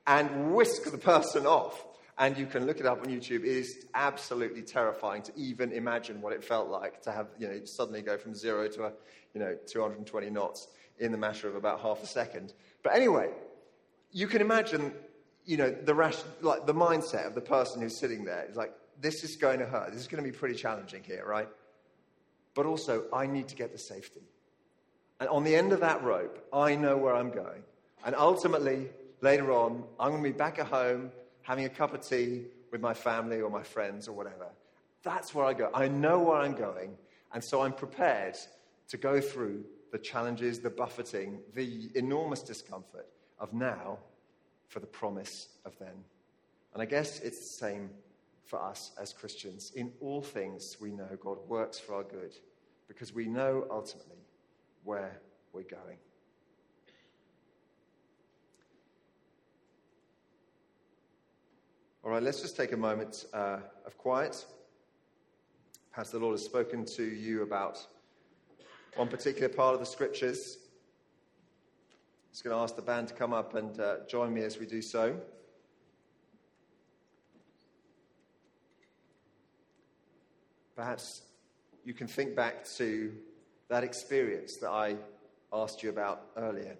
and 0.08 0.54
whisk 0.54 0.92
the 0.92 0.98
person 0.98 1.46
off. 1.46 1.86
And 2.18 2.38
you 2.38 2.46
can 2.46 2.66
look 2.66 2.80
it 2.80 2.86
up 2.86 3.02
on 3.02 3.08
YouTube. 3.08 3.42
It 3.42 3.58
is 3.58 3.86
absolutely 3.94 4.62
terrifying 4.62 5.22
to 5.24 5.34
even 5.36 5.74
imagine 5.74 6.22
what 6.22 6.32
it 6.32 6.46
felt 6.46 6.70
like 6.70 7.02
to 7.02 7.12
have, 7.12 7.28
you 7.38 7.48
know, 7.48 7.60
suddenly 7.66 8.02
go 8.02 8.18
from 8.18 8.34
zero 8.34 8.70
to, 8.70 8.86
a, 8.86 8.94
you 9.34 9.42
know, 9.42 9.58
220 9.68 10.30
knots 10.30 10.70
in 10.98 11.12
the 11.12 11.18
matter 11.18 11.50
of 11.50 11.56
about 11.56 11.82
half 11.82 12.02
a 12.02 12.08
second. 12.08 12.54
But 12.84 12.96
anyway, 12.96 13.32
you 14.14 14.28
can 14.28 14.40
imagine, 14.40 14.94
you 15.44 15.58
know, 15.58 15.70
the, 15.70 15.94
rash, 15.94 16.16
like 16.42 16.66
the 16.66 16.74
mindset 16.74 17.28
of 17.28 17.36
the 17.36 17.42
person 17.42 17.82
who's 17.82 18.00
sitting 18.00 18.24
there. 18.24 18.46
It's 18.48 18.56
like, 18.56 18.72
this 19.02 19.26
is 19.26 19.36
going 19.36 19.60
to 19.60 19.66
hurt. 19.66 19.92
This 19.92 20.00
is 20.00 20.08
going 20.08 20.24
to 20.24 20.32
be 20.32 20.36
pretty 20.36 20.56
challenging 20.56 21.04
here, 21.04 21.26
right? 21.28 21.50
But 22.56 22.66
also, 22.66 23.04
I 23.14 23.28
need 23.28 23.50
to 23.50 23.56
get 23.56 23.72
to 23.74 23.78
safety. 23.78 24.22
And 25.20 25.30
on 25.30 25.44
the 25.44 25.56
end 25.56 25.72
of 25.72 25.82
that 25.82 26.04
rope, 26.04 26.48
I 26.52 26.76
know 26.76 26.98
where 26.98 27.16
I'm 27.16 27.30
going. 27.30 27.62
And 28.04 28.16
ultimately, 28.16 28.90
later 29.22 29.52
on, 29.52 29.84
I'm 30.00 30.12
going 30.12 30.24
to 30.24 30.30
be 30.30 30.38
back 30.38 30.58
at 30.58 30.68
home 30.68 31.12
having 31.44 31.66
a 31.66 31.70
cup 31.70 31.94
of 31.94 32.02
tea 32.02 32.46
with 32.72 32.82
my 32.82 32.94
family 32.94 33.42
or 33.42 33.50
my 33.50 33.64
friends 33.64 34.08
or 34.08 34.14
whatever. 34.14 34.48
That's 35.04 35.36
where 35.36 35.46
I 35.46 35.54
go. 35.54 35.70
I 35.74 35.88
know 35.88 36.20
where 36.20 36.38
I'm 36.38 36.56
going, 36.56 36.98
and 37.34 37.44
so 37.44 37.62
I'm 37.62 37.74
prepared 37.74 38.36
to 38.90 38.98
go 38.98 39.22
through 39.22 39.64
the 39.92 40.00
challenges, 40.00 40.60
the 40.60 40.70
buffeting, 40.70 41.40
the 41.54 41.90
enormous 41.96 42.42
discomfort 42.42 43.08
of 43.40 43.54
now 43.54 44.00
for 44.68 44.80
the 44.80 44.88
promise 44.88 45.48
of 45.66 45.78
then. 45.80 46.04
And 46.74 46.82
I 46.82 46.86
guess 46.86 47.20
it's 47.20 47.40
the 47.40 47.66
same 47.66 47.90
for 48.46 48.62
us 48.62 48.92
as 49.02 49.12
Christians. 49.12 49.72
In 49.76 49.92
all 50.00 50.22
things, 50.22 50.78
we 50.80 50.92
know 50.92 51.10
God 51.20 51.38
works 51.48 51.80
for 51.80 51.96
our 51.96 52.04
good 52.04 52.36
because 52.88 53.14
we 53.14 53.28
know 53.28 53.66
ultimately 53.72 54.24
where 54.84 55.20
we're 55.52 55.64
going. 55.64 55.98
All 62.04 62.12
right, 62.12 62.22
let's 62.22 62.40
just 62.40 62.56
take 62.56 62.72
a 62.72 62.78
moment 62.78 63.26
uh, 63.34 63.58
of 63.84 63.98
quiet. 63.98 64.46
Perhaps 65.92 66.12
the 66.12 66.20
Lord 66.20 66.34
has 66.34 66.46
spoken 66.46 66.86
to 66.86 67.04
you 67.04 67.42
about 67.42 67.84
one 68.96 69.08
particular 69.08 69.50
part 69.50 69.74
of 69.74 69.80
the 69.80 69.88
scriptures. 69.88 70.58
I'm 71.90 72.32
just 72.32 72.44
going 72.44 72.56
to 72.56 72.62
ask 72.62 72.76
the 72.76 72.84
band 72.84 73.08
to 73.08 73.16
come 73.16 73.34
up 73.34 73.56
and 73.56 73.80
uh, 73.80 73.96
join 74.08 74.32
me 74.32 74.44
as 74.44 74.60
we 74.60 74.68
do 74.68 74.84
so. 74.84 75.20
Perhaps 80.76 81.22
you 81.86 81.94
can 81.94 82.08
think 82.08 82.36
back 82.36 82.66
to 82.78 83.14
that 83.70 83.84
experience 83.84 84.58
that 84.62 84.70
I 84.70 84.98
asked 85.54 85.82
you 85.82 85.90
about 85.90 86.28
earlier. 86.36 86.78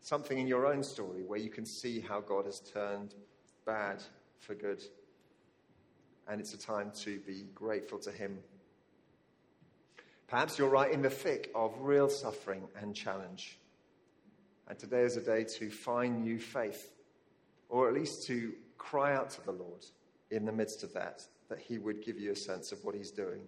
Something 0.00 0.38
in 0.38 0.46
your 0.46 0.66
own 0.66 0.82
story 0.82 1.22
where 1.22 1.38
you 1.38 1.50
can 1.50 1.66
see 1.66 2.00
how 2.00 2.20
God 2.20 2.46
has 2.46 2.60
turned 2.60 3.14
bad 3.66 4.02
for 4.38 4.54
good. 4.54 4.82
And 6.26 6.40
it's 6.40 6.54
a 6.54 6.58
time 6.58 6.92
to 7.02 7.18
be 7.20 7.44
grateful 7.54 7.98
to 8.00 8.10
Him. 8.10 8.38
Perhaps 10.28 10.58
you're 10.58 10.68
right 10.68 10.92
in 10.92 11.02
the 11.02 11.10
thick 11.10 11.50
of 11.54 11.74
real 11.80 12.08
suffering 12.08 12.68
and 12.80 12.94
challenge. 12.94 13.58
And 14.68 14.78
today 14.78 15.02
is 15.02 15.16
a 15.16 15.22
day 15.22 15.44
to 15.58 15.70
find 15.70 16.22
new 16.22 16.38
faith, 16.38 16.90
or 17.68 17.88
at 17.88 17.94
least 17.94 18.26
to 18.26 18.52
cry 18.76 19.14
out 19.14 19.30
to 19.30 19.44
the 19.44 19.52
Lord 19.52 19.84
in 20.30 20.44
the 20.44 20.52
midst 20.52 20.82
of 20.82 20.92
that, 20.94 21.22
that 21.48 21.58
He 21.58 21.78
would 21.78 22.02
give 22.02 22.18
you 22.18 22.32
a 22.32 22.36
sense 22.36 22.72
of 22.72 22.84
what 22.84 22.94
He's 22.94 23.10
doing. 23.10 23.40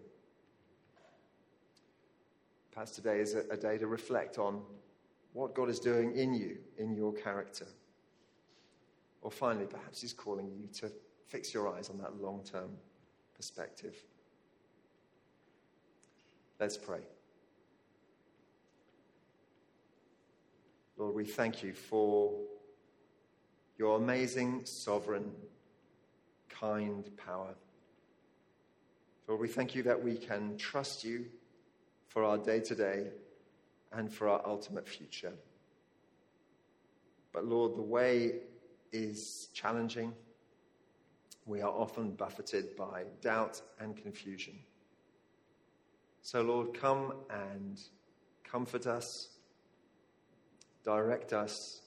Perhaps 2.72 2.92
today 2.92 3.20
is 3.20 3.34
a, 3.34 3.44
a 3.50 3.56
day 3.56 3.78
to 3.78 3.86
reflect 3.86 4.38
on 4.38 4.62
what 5.32 5.54
God 5.54 5.68
is 5.68 5.80
doing 5.80 6.16
in 6.16 6.34
you, 6.34 6.58
in 6.78 6.94
your 6.94 7.12
character. 7.12 7.66
Or 9.22 9.30
finally, 9.30 9.66
perhaps 9.66 10.00
He's 10.00 10.12
calling 10.12 10.50
you 10.50 10.68
to 10.80 10.90
fix 11.28 11.52
your 11.52 11.74
eyes 11.74 11.90
on 11.90 11.98
that 11.98 12.20
long 12.20 12.42
term 12.44 12.70
perspective. 13.36 13.94
Let's 16.58 16.76
pray. 16.76 17.00
Lord, 20.98 21.14
we 21.14 21.24
thank 21.24 21.62
you 21.62 21.72
for 21.72 22.34
your 23.78 23.96
amazing, 23.96 24.66
sovereign, 24.66 25.32
kind 26.50 27.10
power. 27.16 27.54
Lord, 29.30 29.42
we 29.42 29.46
thank 29.46 29.76
you 29.76 29.84
that 29.84 30.02
we 30.02 30.16
can 30.16 30.56
trust 30.56 31.04
you 31.04 31.26
for 32.08 32.24
our 32.24 32.36
day 32.36 32.58
to 32.58 32.74
day 32.74 33.10
and 33.92 34.12
for 34.12 34.28
our 34.28 34.42
ultimate 34.44 34.88
future. 34.88 35.32
But 37.32 37.44
Lord, 37.44 37.76
the 37.76 37.82
way 37.82 38.40
is 38.90 39.46
challenging. 39.54 40.14
We 41.46 41.62
are 41.62 41.70
often 41.70 42.10
buffeted 42.10 42.74
by 42.74 43.04
doubt 43.20 43.62
and 43.78 43.96
confusion. 43.96 44.58
So, 46.22 46.42
Lord, 46.42 46.74
come 46.74 47.12
and 47.30 47.80
comfort 48.42 48.88
us, 48.88 49.28
direct 50.82 51.32
us, 51.32 51.82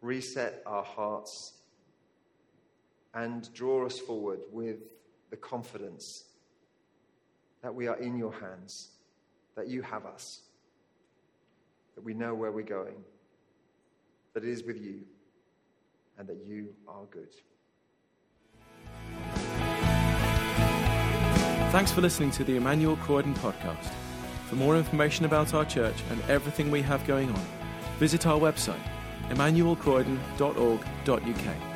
reset 0.00 0.62
our 0.64 0.82
hearts, 0.82 1.52
and 3.12 3.52
draw 3.52 3.84
us 3.84 3.98
forward 3.98 4.40
with 4.50 4.78
the 5.30 5.36
confidence 5.36 6.24
that 7.62 7.74
we 7.74 7.88
are 7.88 7.96
in 7.96 8.16
your 8.16 8.32
hands, 8.32 8.90
that 9.56 9.68
you 9.68 9.82
have 9.82 10.06
us, 10.06 10.42
that 11.94 12.04
we 12.04 12.14
know 12.14 12.34
where 12.34 12.52
we're 12.52 12.62
going, 12.62 12.96
that 14.34 14.44
it 14.44 14.50
is 14.50 14.62
with 14.62 14.80
you 14.80 15.00
and 16.18 16.28
that 16.28 16.38
you 16.44 16.68
are 16.86 17.04
good. 17.10 17.34
Thanks 21.72 21.90
for 21.90 22.00
listening 22.00 22.30
to 22.32 22.44
the 22.44 22.56
Emmanuel 22.56 22.96
Croydon 22.96 23.34
podcast. 23.34 23.92
For 24.48 24.54
more 24.54 24.76
information 24.76 25.24
about 25.24 25.52
our 25.52 25.64
church 25.64 25.96
and 26.10 26.22
everything 26.28 26.70
we 26.70 26.80
have 26.82 27.04
going 27.06 27.28
on, 27.28 27.44
visit 27.98 28.26
our 28.26 28.38
website, 28.38 28.80
emmanuelcroydon.org.uk. 29.30 31.75